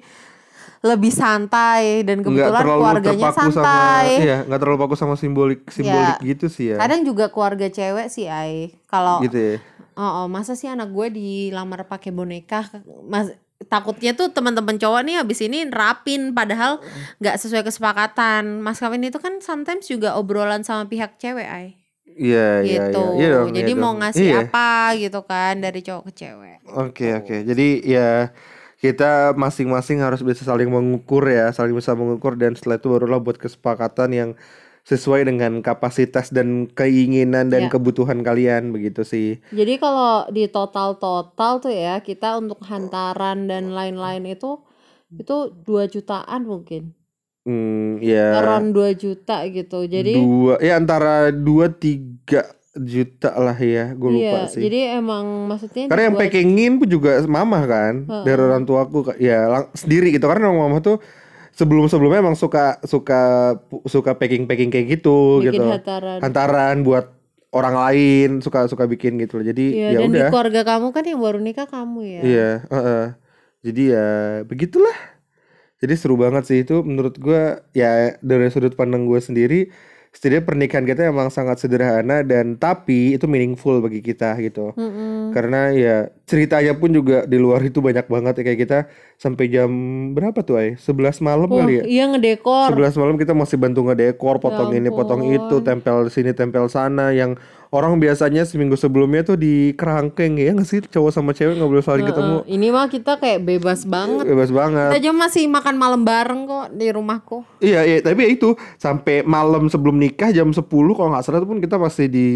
lebih 0.80 1.10
santai 1.10 2.06
dan 2.06 2.22
kebetulan 2.22 2.62
terlalu 2.62 2.82
keluarganya 2.86 3.18
terpaku 3.30 3.40
sama 3.40 3.54
santai. 3.54 4.08
iya 4.22 4.38
nggak 4.46 4.60
terlalu 4.62 4.78
paku 4.78 4.96
sama 4.96 5.16
simbolik 5.16 5.62
simbolik 5.68 6.18
gitu 6.22 6.46
sih 6.48 6.66
ya 6.74 6.78
Kadang 6.78 7.02
juga 7.02 7.30
keluarga 7.30 7.66
cewek 7.68 8.08
sih, 8.08 8.30
Ai. 8.30 8.74
Kalau 8.86 9.18
gitu 9.22 9.36
ya 9.36 9.58
oh, 9.98 10.24
oh, 10.24 10.26
masa 10.30 10.54
sih 10.54 10.70
anak 10.70 10.94
gue 10.94 11.08
dilamar 11.10 11.90
pakai 11.90 12.14
boneka? 12.14 12.70
Mas 13.04 13.34
takutnya 13.66 14.14
tuh 14.14 14.30
teman-teman 14.30 14.78
cowok 14.78 15.02
nih 15.02 15.18
habis 15.18 15.42
ini 15.42 15.66
nerapin 15.66 16.30
padahal 16.32 16.78
nggak 17.18 17.36
sesuai 17.42 17.66
kesepakatan. 17.66 18.62
Mas 18.62 18.78
kawin 18.78 19.02
itu 19.02 19.18
kan 19.18 19.42
sometimes 19.42 19.90
juga 19.90 20.14
obrolan 20.14 20.62
sama 20.62 20.86
pihak 20.86 21.18
cewek, 21.18 21.50
Ai. 21.50 21.74
iya 22.06 22.62
iya 22.62 22.94
gitu. 22.94 23.18
iya 23.18 23.26
iya 23.26 23.30
dong, 23.42 23.50
Jadi 23.50 23.72
iya 23.74 23.82
mau 23.82 23.92
dong. 23.92 23.98
ngasih 24.02 24.26
Iya. 24.30 24.38
apa 24.46 24.70
gitu 24.96 25.20
kan 25.26 25.54
dari 25.58 25.80
cowok 25.82 26.04
ke 26.06 26.12
cewek. 26.14 26.58
Oke 26.78 27.08
oke. 27.14 27.36
Jadi 27.42 27.68
ya 27.84 28.30
kita 28.78 29.34
masing-masing 29.34 30.00
harus 30.06 30.22
bisa 30.22 30.46
saling 30.46 30.70
mengukur 30.70 31.26
ya, 31.26 31.50
saling 31.50 31.74
bisa 31.74 31.98
mengukur 31.98 32.38
dan 32.38 32.54
setelah 32.54 32.78
itu 32.78 32.88
barulah 32.94 33.18
buat 33.18 33.38
kesepakatan 33.42 34.10
yang 34.14 34.30
sesuai 34.88 35.28
dengan 35.28 35.60
kapasitas 35.60 36.32
dan 36.32 36.70
keinginan 36.72 37.52
dan 37.52 37.68
Ya. 37.68 37.72
kebutuhan 37.74 38.24
kalian 38.24 38.72
begitu 38.72 39.04
sih. 39.04 39.44
Jadi 39.52 39.76
kalau 39.84 40.32
di 40.32 40.48
total-total 40.48 41.60
tuh 41.60 41.74
ya 41.74 42.00
kita 42.00 42.40
untuk 42.40 42.64
hantaran 42.64 43.52
dan 43.52 43.76
lain-lain 43.76 44.24
itu 44.32 44.64
itu 45.12 45.36
2 45.68 45.92
jutaan 45.92 46.48
mungkin. 46.48 46.96
Hmm, 47.44 48.00
ya 48.00 48.44
Around 48.44 48.76
2 48.76 48.92
juta 48.96 49.44
gitu. 49.48 49.88
Jadi 49.88 50.16
dua 50.16 50.60
ya 50.60 50.80
antara 50.80 51.32
dua 51.32 51.68
tiga 51.72 52.44
juta 52.80 53.34
lah 53.34 53.56
ya, 53.56 53.92
gue 53.92 54.10
lupa 54.12 54.40
iya, 54.40 54.48
sih. 54.48 54.62
jadi 54.62 54.80
emang 54.96 55.46
maksudnya 55.46 55.86
Karena 55.86 56.04
yang 56.06 56.16
packingin 56.16 56.72
pun 56.78 56.88
juga 56.88 57.18
mamah 57.22 57.64
kan 57.64 57.94
Heeh. 58.04 58.24
dari 58.24 58.40
orang 58.40 58.64
tuaku 58.64 59.00
Kak. 59.04 59.18
ya 59.18 59.46
lang- 59.46 59.72
sendiri 59.74 60.10
gitu 60.10 60.26
karena 60.26 60.48
mama 60.48 60.78
tuh 60.78 61.02
sebelum 61.52 61.86
sebelumnya 61.86 62.22
emang 62.22 62.34
suka 62.34 62.78
suka 62.84 63.54
suka 63.84 64.14
packing 64.14 64.46
packing 64.46 64.70
kayak 64.70 64.94
gitu 64.94 65.42
bikin 65.42 65.58
gitu 65.58 65.64
hantaran. 65.68 66.20
hantaran 66.22 66.76
buat 66.82 67.06
orang 67.50 67.76
lain 67.76 68.30
suka 68.40 68.68
suka 68.68 68.86
bikin 68.86 69.18
gitu 69.18 69.40
loh 69.40 69.46
jadi 69.46 69.66
Iya, 69.66 69.88
ya 69.88 69.98
dan 69.98 70.08
di 70.08 70.14
udah 70.16 70.30
keluarga 70.30 70.62
kamu 70.64 70.88
kan 70.92 71.04
yang 71.04 71.18
baru 71.18 71.40
nikah 71.40 71.66
kamu 71.66 72.00
ya. 72.04 72.22
iya 72.22 72.50
heeh. 72.64 73.06
jadi 73.64 73.82
ya 73.90 74.08
begitulah 74.44 74.98
jadi 75.78 75.94
seru 75.94 76.14
banget 76.16 76.44
sih 76.46 76.58
itu 76.62 76.82
menurut 76.82 77.18
gua 77.18 77.62
ya 77.72 78.18
dari 78.20 78.50
sudut 78.50 78.74
pandang 78.74 79.06
gue 79.06 79.18
sendiri 79.18 79.70
setidaknya 80.18 80.50
pernikahan 80.50 80.86
kita 80.90 81.14
emang 81.14 81.30
sangat 81.30 81.62
sederhana 81.62 82.26
dan 82.26 82.58
tapi 82.58 83.14
itu 83.14 83.30
meaningful 83.30 83.78
bagi 83.86 84.02
kita 84.02 84.34
gitu 84.42 84.74
Mm-mm. 84.74 85.30
karena 85.30 85.70
ya 85.78 85.96
ceritanya 86.26 86.74
pun 86.74 86.90
juga 86.90 87.30
di 87.30 87.38
luar 87.38 87.62
itu 87.62 87.86
banyak 87.86 88.10
banget 88.10 88.42
ya 88.42 88.44
kayak 88.50 88.60
kita 88.66 88.78
sampai 89.22 89.46
jam 89.46 89.70
berapa 90.18 90.42
tuh 90.42 90.58
ay 90.58 90.70
11 90.74 91.22
malam 91.22 91.46
Wah, 91.46 91.62
kali 91.62 91.74
ya 91.78 91.84
iya 91.86 92.04
ngedekor. 92.10 92.74
11 92.74 92.98
malam 92.98 93.16
kita 93.22 93.38
masih 93.38 93.62
bantu 93.62 93.86
ngedekor 93.86 94.42
potong 94.42 94.74
Ya 94.74 94.82
ini 94.82 94.90
potong 94.90 95.22
itu 95.22 95.62
tempel 95.62 96.10
sini 96.10 96.34
tempel 96.34 96.66
sana 96.66 97.14
yang 97.14 97.38
orang 97.70 97.98
biasanya 97.98 98.44
seminggu 98.44 98.74
sebelumnya 98.74 99.24
tuh 99.24 99.36
di 99.36 99.74
kerangkeng 99.74 100.36
ya 100.36 100.52
nggak 100.52 100.64
sih 100.64 100.80
cowok 100.82 101.12
sama 101.12 101.32
cewek 101.32 101.56
nggak 101.56 101.68
boleh 101.68 101.82
saling 101.82 102.06
ketemu 102.06 102.36
Heeh, 102.40 102.54
Ini 102.54 102.68
mah 102.70 102.88
kita 102.88 103.16
kayak 103.16 103.40
bebas 103.42 103.84
banget. 103.84 104.24
bebas 104.24 104.50
banget 104.50 104.90
Kita 104.90 105.00
aja 105.00 105.12
masih 105.12 105.44
makan 105.46 105.76
malam 105.76 106.02
bareng 106.02 106.42
kok 106.44 106.68
di 106.72 106.88
rumahku. 106.88 107.38
Iya, 107.60 107.84
iya, 107.84 107.98
tapi 108.00 108.24
ya 108.24 108.30
itu 108.30 108.50
sampai 108.76 109.22
malam 109.22 109.68
sebelum 109.68 109.96
nikah 109.96 110.32
jam 110.32 110.48
10 110.48 110.64
kalau 110.66 111.10
nggak 111.10 111.22
salah 111.22 111.44
pun 111.44 111.60
kita 111.60 111.76
masih 111.76 112.08
di 112.08 112.28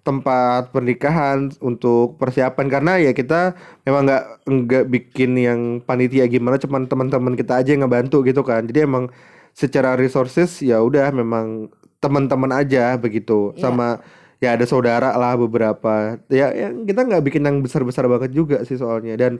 tempat 0.00 0.72
pernikahan 0.72 1.52
untuk 1.60 2.16
persiapan 2.16 2.66
karena 2.66 2.92
ya 2.98 3.12
kita 3.12 3.52
memang 3.84 4.08
nggak 4.08 4.24
nggak 4.48 4.84
bikin 4.88 5.30
yang 5.36 5.60
panitia 5.78 6.24
gimana, 6.24 6.56
cuman 6.56 6.88
teman-teman 6.88 7.36
kita 7.36 7.60
aja 7.60 7.70
yang 7.70 7.84
ngebantu 7.84 8.24
gitu 8.24 8.40
kan. 8.40 8.64
Jadi 8.64 8.80
emang 8.80 9.12
secara 9.52 9.92
resources 9.94 10.56
ya 10.58 10.80
udah 10.80 11.12
memang 11.12 11.68
teman-teman 11.98 12.48
aja 12.54 12.96
begitu 12.96 13.52
Iya. 13.52 13.60
sama 13.60 14.00
ya 14.40 14.56
ada 14.56 14.64
saudara 14.64 15.12
lah 15.14 15.36
beberapa 15.36 16.16
ya 16.26 16.48
yang 16.50 16.82
kita 16.82 17.00
nggak 17.02 17.22
bikin 17.22 17.42
yang 17.42 17.60
besar-besar 17.60 18.04
banget 18.04 18.32
juga 18.32 18.64
sih 18.64 18.74
soalnya 18.74 19.14
dan 19.14 19.38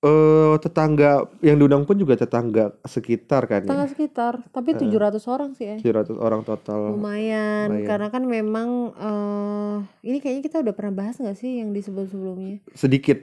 eh 0.00 0.54
tetangga 0.60 1.24
yang 1.40 1.56
diundang 1.56 1.84
pun 1.84 1.96
juga 1.96 2.12
tetangga 2.14 2.76
sekitar 2.82 3.44
kan 3.44 3.64
ya 3.64 3.68
Tetangga 3.68 3.88
sekitar, 3.88 4.32
tapi 4.50 4.76
700 4.76 5.16
orang 5.26 5.50
sih 5.52 5.64
ya. 5.64 5.76
700 5.80 6.16
orang 6.18 6.44
total. 6.44 6.92
Lumayan, 6.92 7.72
Lumayan. 7.72 7.88
karena 7.88 8.08
kan 8.08 8.22
memang 8.22 8.68
eh 8.94 9.76
ini 10.04 10.20
kayaknya 10.20 10.42
kita 10.44 10.56
udah 10.60 10.74
pernah 10.74 10.92
bahas 10.94 11.16
nggak 11.16 11.32
sih 11.34 11.56
yang 11.56 11.72
di 11.72 11.80
sebelum-sebelumnya? 11.80 12.60
Sedikit. 12.74 13.16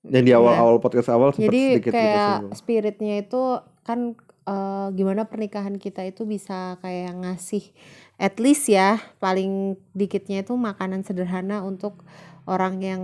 Yang 0.00 0.22
di 0.22 0.30
Iya. 0.30 0.38
awal-awal 0.38 0.78
podcast 0.78 1.10
awal 1.10 1.28
sempat 1.30 1.50
Jadi 1.50 1.62
sedikit 1.76 1.92
kayak 1.92 2.14
singgung. 2.14 2.54
spiritnya 2.54 3.14
itu 3.18 3.42
kan 3.82 4.00
eh, 4.46 4.88
gimana 4.92 5.26
pernikahan 5.26 5.76
kita 5.76 6.06
itu 6.06 6.22
bisa 6.24 6.78
kayak 6.78 7.10
ngasih 7.16 7.74
at 8.20 8.36
least 8.36 8.68
ya 8.68 9.00
paling 9.16 9.74
dikitnya 9.96 10.44
itu 10.44 10.52
makanan 10.52 11.00
sederhana 11.02 11.64
untuk 11.64 12.04
orang 12.44 12.82
yang 12.82 13.02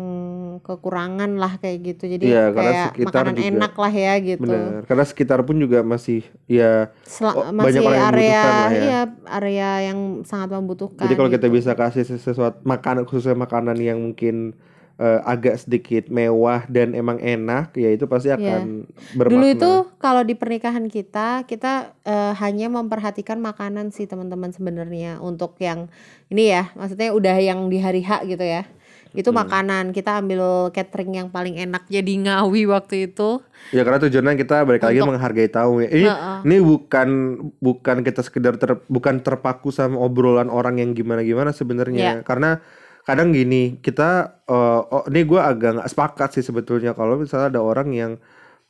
kekurangan 0.61 1.39
lah 1.39 1.57
kayak 1.57 1.95
gitu. 1.95 2.05
Jadi 2.11 2.27
karena 2.29 2.51
kayak 2.53 2.87
sekitar 2.93 3.07
makanan 3.25 3.33
juga- 3.33 3.49
enak 3.55 3.73
lah 3.79 3.93
ya 3.95 4.15
gitu. 4.19 4.43
Bener. 4.43 4.83
Karena 4.85 5.05
sekitar 5.07 5.39
pun 5.47 5.57
juga 5.57 5.79
masih 5.81 6.21
ya 6.45 6.91
Sela- 7.07 7.33
Oh, 7.37 7.45
masih 7.55 7.79
banyak 7.79 7.87
orang 7.87 7.97
yang 7.97 8.11
area 8.11 8.27
membutuhkan 8.27 8.53
lah 8.53 8.71
ya. 8.71 8.83
iya 8.83 9.01
area 9.33 9.71
yang 9.87 9.99
sangat 10.27 10.49
membutuhkan. 10.53 11.05
jadi 11.07 11.15
kalau 11.15 11.31
kita 11.31 11.47
gitu. 11.47 11.57
bisa 11.57 11.71
kasih 11.73 12.03
sesuatu 12.05 12.59
makanan 12.65 13.07
khususnya 13.07 13.39
makanan 13.39 13.77
yang 13.79 13.99
mungkin 14.03 14.53
eh, 14.97 15.21
agak 15.23 15.61
sedikit 15.61 16.09
mewah 16.09 16.65
dan 16.67 16.97
emang 16.97 17.21
enak 17.21 17.77
ya 17.77 17.93
itu 17.93 18.09
pasti 18.09 18.33
Iya. 18.33 18.41
akan 18.41 18.89
bermakna. 19.13 19.33
Dulu 19.37 19.47
itu 19.47 19.71
kalau 19.97 20.23
di 20.23 20.33
pernikahan 20.33 20.89
kita, 20.89 21.45
kita 21.45 21.93
eh, 22.01 22.33
hanya 22.41 22.73
memperhatikan 22.73 23.37
makanan 23.37 23.93
sih 23.93 24.09
teman-teman 24.09 24.51
sebenarnya 24.51 25.21
untuk 25.21 25.53
yang 25.61 25.93
ini 26.27 26.49
ya, 26.49 26.73
maksudnya 26.73 27.13
udah 27.13 27.37
yang 27.37 27.69
di 27.69 27.77
hari 27.77 28.01
H 28.01 28.25
gitu 28.25 28.41
ya. 28.41 28.65
Itu 29.13 29.33
Hmm. 29.33 29.45
makanan 29.45 29.85
kita 29.93 30.21
ambil 30.21 30.69
catering 30.71 31.13
yang 31.15 31.29
paling 31.29 31.57
enak 31.57 31.89
jadi 31.89 32.13
Ngawi 32.21 32.69
waktu 32.69 33.09
itu. 33.09 33.41
Ya 33.73 33.81
karena 33.81 33.97
tujuannya 33.99 34.37
kita 34.37 34.65
balik 34.65 34.85
lagi 34.85 35.01
Untuk- 35.01 35.17
menghargai 35.17 35.49
tamu 35.49 35.81
ya. 35.81 35.89
Ini 35.89 36.09
ini 36.45 36.57
bukan 36.61 37.09
bukan 37.57 37.97
kita 38.01 38.21
sekedar 38.21 38.57
ter, 38.57 38.77
bukan 38.89 39.21
terpaku 39.21 39.73
sama 39.73 39.97
obrolan 39.99 40.49
orang 40.49 40.81
yang 40.81 40.93
gimana-gimana 40.93 41.53
sebenarnya. 41.53 42.21
Iya. 42.21 42.29
Karena 42.29 42.61
kadang 43.07 43.31
gini, 43.31 43.79
kita 43.85 44.43
eh, 44.51 44.81
oh 44.95 45.05
ini 45.11 45.21
gua 45.31 45.41
agak 45.55 45.71
nggak 45.79 45.91
sepakat 45.93 46.29
sih 46.39 46.45
sebetulnya 46.45 46.91
kalau 46.99 47.15
misalnya 47.23 47.49
ada 47.55 47.63
orang 47.63 47.89
yang 47.95 48.13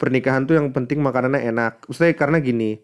pernikahan 0.00 0.44
tuh 0.48 0.54
yang 0.60 0.68
penting 0.76 1.00
makanannya 1.00 1.40
enak. 1.50 1.72
Maksudnya 1.88 2.14
karena 2.14 2.38
gini, 2.44 2.78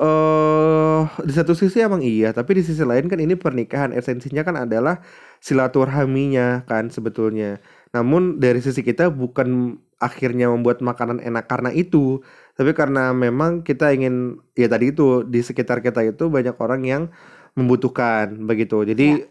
eh 0.00 1.02
di 1.26 1.32
satu 1.34 1.52
sisi 1.54 1.78
emang 1.82 2.02
iya, 2.02 2.34
tapi 2.34 2.58
di 2.58 2.62
sisi 2.66 2.82
lain 2.82 3.06
kan 3.10 3.18
ini 3.22 3.34
pernikahan 3.38 3.90
esensinya 3.94 4.42
kan 4.42 4.56
adalah 4.58 4.98
silaturahminya 5.38 6.66
kan 6.66 6.90
sebetulnya. 6.90 7.62
Namun 7.94 8.42
dari 8.42 8.58
sisi 8.64 8.82
kita 8.82 9.12
bukan 9.12 9.78
akhirnya 10.02 10.50
membuat 10.50 10.82
makanan 10.82 11.22
enak 11.22 11.46
karena 11.46 11.70
itu, 11.70 12.20
tapi 12.58 12.74
karena 12.74 13.14
memang 13.14 13.62
kita 13.62 13.94
ingin 13.94 14.42
ya 14.58 14.66
tadi 14.66 14.90
itu 14.90 15.22
di 15.22 15.40
sekitar 15.46 15.78
kita 15.84 16.02
itu 16.02 16.26
banyak 16.26 16.56
orang 16.58 16.82
yang 16.82 17.02
membutuhkan 17.54 18.34
begitu. 18.48 18.82
Jadi 18.82 19.28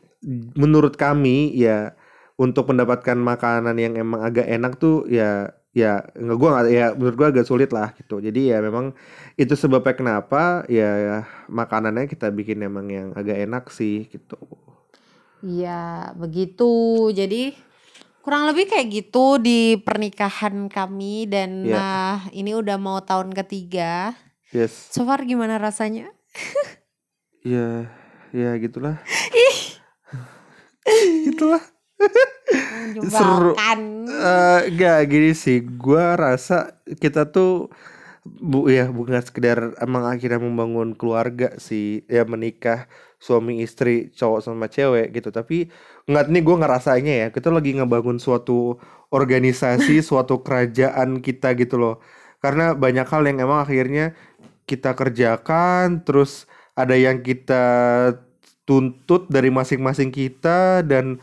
menurut 0.55 0.95
kami 0.97 1.53
ya 1.57 1.97
untuk 2.37 2.69
mendapatkan 2.69 3.17
makanan 3.17 3.77
yang 3.77 3.93
emang 3.97 4.21
agak 4.25 4.45
enak 4.49 4.77
tuh 4.77 5.05
ya 5.09 5.53
ya 5.71 6.03
nggak 6.17 6.37
gua 6.37 6.67
ya 6.67 6.91
menurut 6.97 7.15
gua 7.15 7.27
agak 7.31 7.47
sulit 7.47 7.69
lah 7.71 7.93
gitu. 7.97 8.19
Jadi 8.21 8.51
ya 8.53 8.59
memang 8.61 8.91
itu 9.39 9.53
sebabnya 9.55 9.93
kenapa 9.95 10.67
ya, 10.67 10.89
ya 10.99 11.17
makanannya 11.47 12.05
kita 12.11 12.27
bikin 12.33 12.61
emang 12.65 12.87
yang 12.91 13.07
agak 13.15 13.37
enak 13.39 13.69
sih 13.71 14.09
gitu. 14.09 14.37
Iya, 15.41 16.13
begitu. 16.17 16.69
Jadi 17.09 17.57
kurang 18.21 18.45
lebih 18.45 18.69
kayak 18.69 18.87
gitu 18.93 19.41
di 19.41 19.81
pernikahan 19.81 20.69
kami 20.69 21.25
dan 21.25 21.65
Iya. 21.65 21.73
nah 21.73 22.13
ini 22.29 22.53
udah 22.53 22.77
mau 22.77 23.01
tahun 23.01 23.33
ketiga. 23.33 24.13
Yes. 24.53 24.93
So 24.93 25.07
far 25.07 25.25
gimana 25.25 25.57
rasanya? 25.57 26.09
Ya 27.41 27.89
ya 28.29 28.53
gitulah. 28.61 29.01
gitulah. 31.29 31.63
Menyebalkan. 32.97 33.79
Eh 34.09 34.61
gak 34.75 34.99
gini 35.11 35.31
sih, 35.37 35.61
gua 35.63 36.17
rasa 36.17 36.81
kita 36.97 37.29
tuh 37.29 37.69
bu 38.25 38.69
ya 38.69 38.89
bukan 38.93 39.17
sekedar 39.21 39.73
emang 39.81 40.05
akhirnya 40.05 40.41
membangun 40.41 40.93
keluarga 40.97 41.57
sih, 41.57 42.05
ya 42.05 42.21
menikah 42.25 42.85
suami 43.21 43.61
istri 43.65 44.09
cowok 44.13 44.41
sama 44.45 44.65
cewek 44.69 45.13
gitu. 45.13 45.29
Tapi 45.33 45.69
nggak 46.09 46.25
nih 46.33 46.41
gue 46.45 46.55
ngerasanya 46.61 47.13
ya, 47.25 47.27
kita 47.33 47.49
lagi 47.53 47.77
ngebangun 47.77 48.17
suatu 48.21 48.81
organisasi, 49.13 50.01
suatu 50.09 50.41
kerajaan 50.45 51.21
kita 51.21 51.53
gitu 51.57 51.77
loh. 51.81 51.95
Karena 52.41 52.73
banyak 52.73 53.05
hal 53.05 53.21
yang 53.29 53.37
emang 53.45 53.61
akhirnya 53.65 54.17
kita 54.65 54.93
kerjakan, 54.97 56.01
terus 56.05 56.49
ada 56.77 56.95
yang 56.97 57.21
kita 57.21 57.63
tuntut 58.65 59.27
dari 59.27 59.49
masing-masing 59.49 60.13
kita 60.13 60.85
dan 60.85 61.17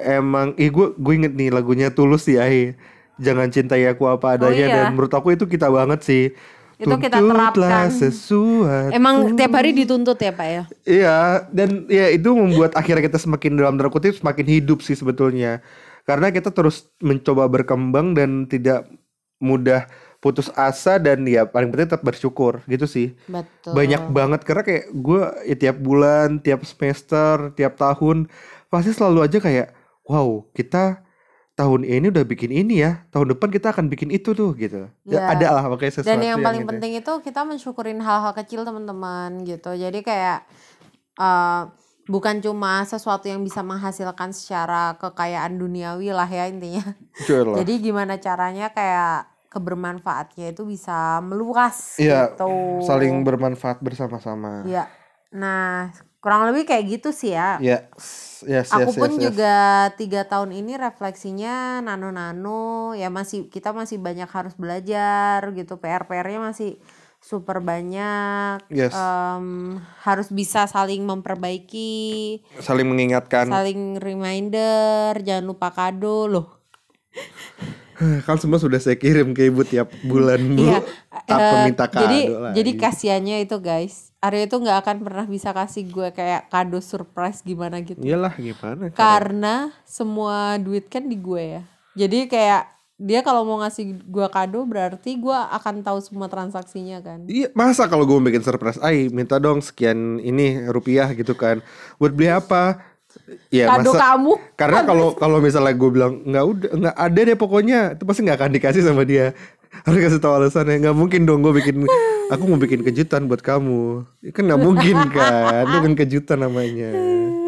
emang 0.00 0.56
ih 0.56 0.72
gue 0.72 0.96
gue 0.96 1.12
inget 1.14 1.32
nih 1.36 1.52
lagunya 1.52 1.88
tulus 1.92 2.26
sih 2.26 2.40
Ai 2.40 2.74
jangan 3.20 3.52
cintai 3.52 3.84
aku 3.86 4.08
apa 4.08 4.40
adanya 4.40 4.66
iya. 4.66 4.74
dan 4.74 4.84
menurut 4.96 5.12
aku 5.12 5.36
itu 5.36 5.44
kita 5.44 5.68
banget 5.68 6.00
sih 6.02 6.24
Itu 6.80 6.96
kita 6.96 7.20
terapkan. 7.20 7.92
sesuatu 7.92 8.64
Emang 8.88 9.36
tiap 9.36 9.52
hari 9.52 9.76
dituntut 9.76 10.16
ya 10.16 10.32
Pak 10.32 10.48
ya? 10.48 10.62
Iya, 10.88 11.18
dan 11.52 11.84
ya 11.92 12.08
itu 12.08 12.32
membuat 12.32 12.72
akhirnya 12.72 13.04
kita 13.04 13.20
semakin 13.20 13.60
dalam 13.60 13.76
tanda 13.76 13.92
kutip 13.92 14.16
semakin 14.16 14.48
hidup 14.48 14.80
sih 14.80 14.96
sebetulnya. 14.96 15.60
Karena 16.08 16.32
kita 16.32 16.48
terus 16.48 16.88
mencoba 17.04 17.52
berkembang 17.52 18.16
dan 18.16 18.48
tidak 18.48 18.88
mudah 19.44 19.92
putus 20.20 20.52
asa 20.52 21.00
dan 21.00 21.24
ya 21.24 21.48
paling 21.48 21.72
penting 21.72 21.88
tetap 21.88 22.04
bersyukur 22.04 22.60
gitu 22.68 22.84
sih. 22.84 23.16
Betul. 23.24 23.72
Banyak 23.72 24.12
banget 24.12 24.40
karena 24.44 24.62
kayak 24.62 24.84
gue 24.92 25.22
ya, 25.48 25.56
tiap 25.56 25.76
bulan, 25.80 26.38
tiap 26.44 26.60
semester, 26.68 27.56
tiap 27.56 27.80
tahun 27.80 28.28
pasti 28.68 28.92
selalu 28.92 29.24
aja 29.24 29.40
kayak 29.40 29.72
wow, 30.04 30.44
kita 30.52 31.00
tahun 31.56 31.84
ini 31.84 32.08
udah 32.08 32.24
bikin 32.24 32.52
ini 32.52 32.80
ya, 32.80 33.04
tahun 33.12 33.36
depan 33.36 33.48
kita 33.52 33.72
akan 33.72 33.88
bikin 33.88 34.08
itu 34.12 34.32
tuh 34.32 34.56
gitu. 34.56 34.88
Ya, 35.04 35.24
Iya. 35.24 35.36
ada 35.36 35.46
lah 35.56 35.64
makanya 35.68 36.00
sesuatu 36.00 36.08
Dan 36.08 36.20
yang 36.24 36.40
paling 36.40 36.64
gitu. 36.64 36.70
penting 36.72 36.92
itu 36.96 37.12
kita 37.20 37.40
mensyukurin 37.44 38.00
hal-hal 38.00 38.32
kecil 38.32 38.64
teman-teman 38.64 39.44
gitu. 39.44 39.72
Jadi 39.72 40.00
kayak 40.00 40.44
eh, 41.20 41.62
bukan 42.08 42.40
cuma 42.40 42.82
sesuatu 42.84 43.28
yang 43.28 43.44
bisa 43.44 43.60
menghasilkan 43.60 44.32
secara 44.32 44.96
kekayaan 44.96 45.56
duniawi 45.60 46.12
lah 46.12 46.28
ya 46.28 46.48
intinya. 46.48 46.84
Jadi 47.60 47.72
gimana 47.80 48.16
caranya 48.16 48.72
kayak 48.72 49.28
kebermanfaatnya 49.50 50.54
itu 50.54 50.62
bisa 50.62 51.18
meluas 51.20 51.98
Iya, 51.98 52.32
gitu. 52.32 52.80
saling 52.86 53.26
bermanfaat 53.26 53.82
bersama-sama. 53.82 54.62
Iya. 54.62 54.86
Nah, 55.34 55.90
kurang 56.18 56.46
lebih 56.48 56.70
kayak 56.70 56.86
gitu 56.86 57.10
sih 57.10 57.34
ya. 57.34 57.58
Ya, 57.58 57.90
yes, 58.46 58.70
Aku 58.70 58.94
yes, 58.94 58.98
pun 58.98 59.10
yes, 59.10 59.18
yes. 59.18 59.24
juga 59.26 59.54
tiga 59.94 60.22
tahun 60.24 60.54
ini 60.54 60.78
refleksinya 60.78 61.82
nano-nano 61.82 62.94
ya 62.94 63.10
masih 63.10 63.50
kita 63.50 63.74
masih 63.74 63.98
banyak 63.98 64.30
harus 64.30 64.54
belajar 64.54 65.42
gitu 65.52 65.76
PR-PR-nya 65.76 66.40
masih 66.40 66.78
super 67.20 67.60
banyak 67.60 68.64
Yes. 68.72 68.96
Em, 68.96 69.76
harus 70.00 70.32
bisa 70.32 70.64
saling 70.64 71.04
memperbaiki 71.04 72.40
saling 72.58 72.88
mengingatkan. 72.88 73.44
saling 73.44 74.00
reminder 74.00 75.20
jangan 75.20 75.44
lupa 75.44 75.68
kado 75.68 76.24
loh 76.26 76.48
Kan 78.26 78.36
semua 78.36 78.56
sudah 78.56 78.80
saya 78.80 78.96
kirim 78.96 79.32
ke 79.32 79.48
ibu 79.48 79.62
tiap 79.62 79.92
bulan 80.02 80.40
bu. 80.56 80.64
Iya, 80.64 80.78
Apa 81.30 81.42
eh, 81.42 81.64
minta 81.68 81.86
kado 81.86 82.04
jadi 82.04 82.20
lagi. 82.26 82.54
jadi 82.58 82.70
kasihannya 82.76 83.36
itu 83.44 83.56
guys 83.58 84.10
Arya 84.18 84.44
itu 84.44 84.56
nggak 84.56 84.78
akan 84.84 84.96
pernah 85.00 85.24
bisa 85.24 85.50
kasih 85.50 85.88
gue 85.88 86.08
kayak 86.10 86.48
kado 86.48 86.80
surprise 86.80 87.40
gimana 87.40 87.80
gitu 87.80 88.00
Iyalah 88.00 88.34
gimana? 88.36 88.90
karena 88.92 89.54
semua 89.82 90.58
duit 90.58 90.88
kan 90.88 91.06
di 91.06 91.16
gue 91.16 91.60
ya 91.60 91.62
Jadi 91.96 92.26
kayak 92.26 92.68
dia 93.00 93.24
kalau 93.24 93.48
mau 93.48 93.56
ngasih 93.64 94.04
gua 94.04 94.28
kado 94.28 94.60
berarti 94.68 95.16
gua 95.16 95.48
akan 95.56 95.80
tahu 95.80 96.04
semua 96.04 96.28
transaksinya 96.28 97.00
kan. 97.00 97.24
Iya, 97.24 97.48
masa 97.56 97.88
kalau 97.88 98.04
gue 98.04 98.20
bikin 98.20 98.44
surprise, 98.44 98.76
ay 98.84 99.08
minta 99.08 99.40
dong 99.40 99.64
sekian 99.64 100.20
ini 100.20 100.68
rupiah 100.68 101.08
gitu 101.16 101.32
kan. 101.32 101.64
Buat 101.96 102.12
beli 102.12 102.28
apa? 102.28 102.76
Ya 103.48 103.66
Kado 103.68 103.90
masa 103.90 104.14
kamu. 104.14 104.32
karena 104.54 104.80
kalau 104.82 105.08
kalau 105.14 105.38
misalnya 105.38 105.72
gue 105.72 105.90
bilang 105.90 106.12
nggak 106.22 106.44
udah 106.44 106.70
nggak 106.74 106.96
ada 106.96 107.20
deh 107.22 107.36
pokoknya 107.36 107.78
itu 107.94 108.02
pasti 108.02 108.20
nggak 108.22 108.38
akan 108.38 108.50
dikasih 108.52 108.82
sama 108.82 109.02
dia. 109.02 109.34
Harus 109.86 109.98
kasih 110.02 110.18
tahu 110.18 110.34
alasannya 110.34 110.82
nggak 110.82 110.96
mungkin 110.98 111.24
dong 111.24 111.40
gue 111.40 111.54
bikin 111.54 111.86
aku 112.26 112.42
mau 112.44 112.58
bikin 112.58 112.82
kejutan 112.82 113.26
buat 113.26 113.38
kamu. 113.40 114.02
Kan 114.30 114.42
nggak 114.50 114.60
mungkin 114.60 114.96
kan, 115.14 115.62
itu 115.66 115.78
kan 115.78 115.92
kejutan 115.94 116.38
namanya. 116.40 116.90
ya 116.98 117.38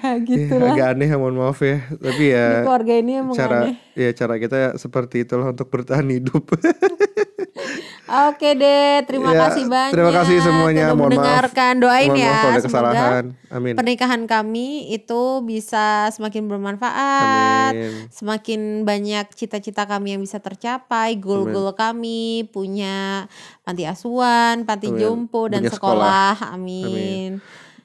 Ya, 0.00 0.16
gitu 0.16 0.56
lah. 0.56 0.72
agak 0.72 0.96
aneh 0.96 1.12
mohon 1.12 1.36
maaf 1.36 1.60
ya, 1.60 1.84
tapi 2.00 2.32
ya 2.32 2.64
keluarga 2.64 2.94
ini 2.96 3.20
emang 3.20 3.36
cara 3.36 3.68
aneh. 3.68 3.76
ya 3.92 4.08
cara 4.16 4.40
kita 4.40 4.80
seperti 4.80 5.28
itulah 5.28 5.52
untuk 5.52 5.68
bertahan 5.68 6.08
hidup. 6.08 6.40
Oke 8.10 8.52
deh, 8.52 9.06
terima 9.06 9.30
Ya, 9.30 9.46
kasih 9.46 9.64
banyak. 9.64 9.94
terima 9.94 10.10
kasih 10.10 10.36
semuanya. 10.40 10.84
Sudah 10.84 10.94
Mohon 10.94 11.06
maaf. 11.06 11.14
mendengarkan. 11.14 11.72
Doain 11.78 12.10
Mohon 12.10 12.18
ya, 12.18 12.26
maaf 12.26 12.34
ada 12.34 12.50
semoga 12.50 12.66
kesalahan. 12.66 13.24
Amin. 13.48 13.74
pernikahan 13.74 14.22
kami 14.24 14.66
itu 14.90 15.22
bisa 15.42 15.86
semakin 16.10 16.42
bermanfaat, 16.46 17.70
Amin. 17.70 17.92
semakin 18.08 18.60
banyak 18.82 19.26
cita-cita 19.30 19.84
kami 19.84 20.12
yang 20.12 20.20
bisa 20.20 20.38
tercapai, 20.38 21.14
goal-goal 21.16 21.70
kami 21.72 22.46
punya 22.48 23.30
panti 23.62 23.84
asuhan, 23.84 24.62
panti 24.64 24.90
Amin. 24.90 24.98
jompo 24.98 25.46
dan 25.46 25.62
Punya 25.62 25.70
sekolah. 25.70 26.34
sekolah. 26.34 26.54
Amin. 26.54 27.30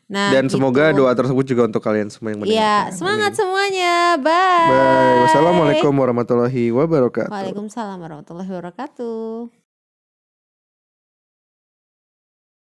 Nah, 0.06 0.30
Dan 0.30 0.46
semoga 0.48 0.90
gitu. 0.90 1.02
doa 1.02 1.14
tersebut 1.14 1.42
juga 1.44 1.66
untuk 1.66 1.82
kalian 1.82 2.10
semua 2.10 2.30
yang 2.30 2.42
Iya, 2.42 2.46
mendengarkan. 2.86 2.94
semangat 2.94 3.32
Amin. 3.32 3.40
semuanya. 3.42 3.94
Bye. 4.18 4.70
Bye. 4.70 5.18
Wassalamualaikum 5.24 5.94
warahmatullahi 5.94 6.66
wabarakatuh. 6.72 7.30
Waalaikumsalam 7.30 7.98
warahmatullahi 8.00 8.46
wabarakatuh. 8.48 9.65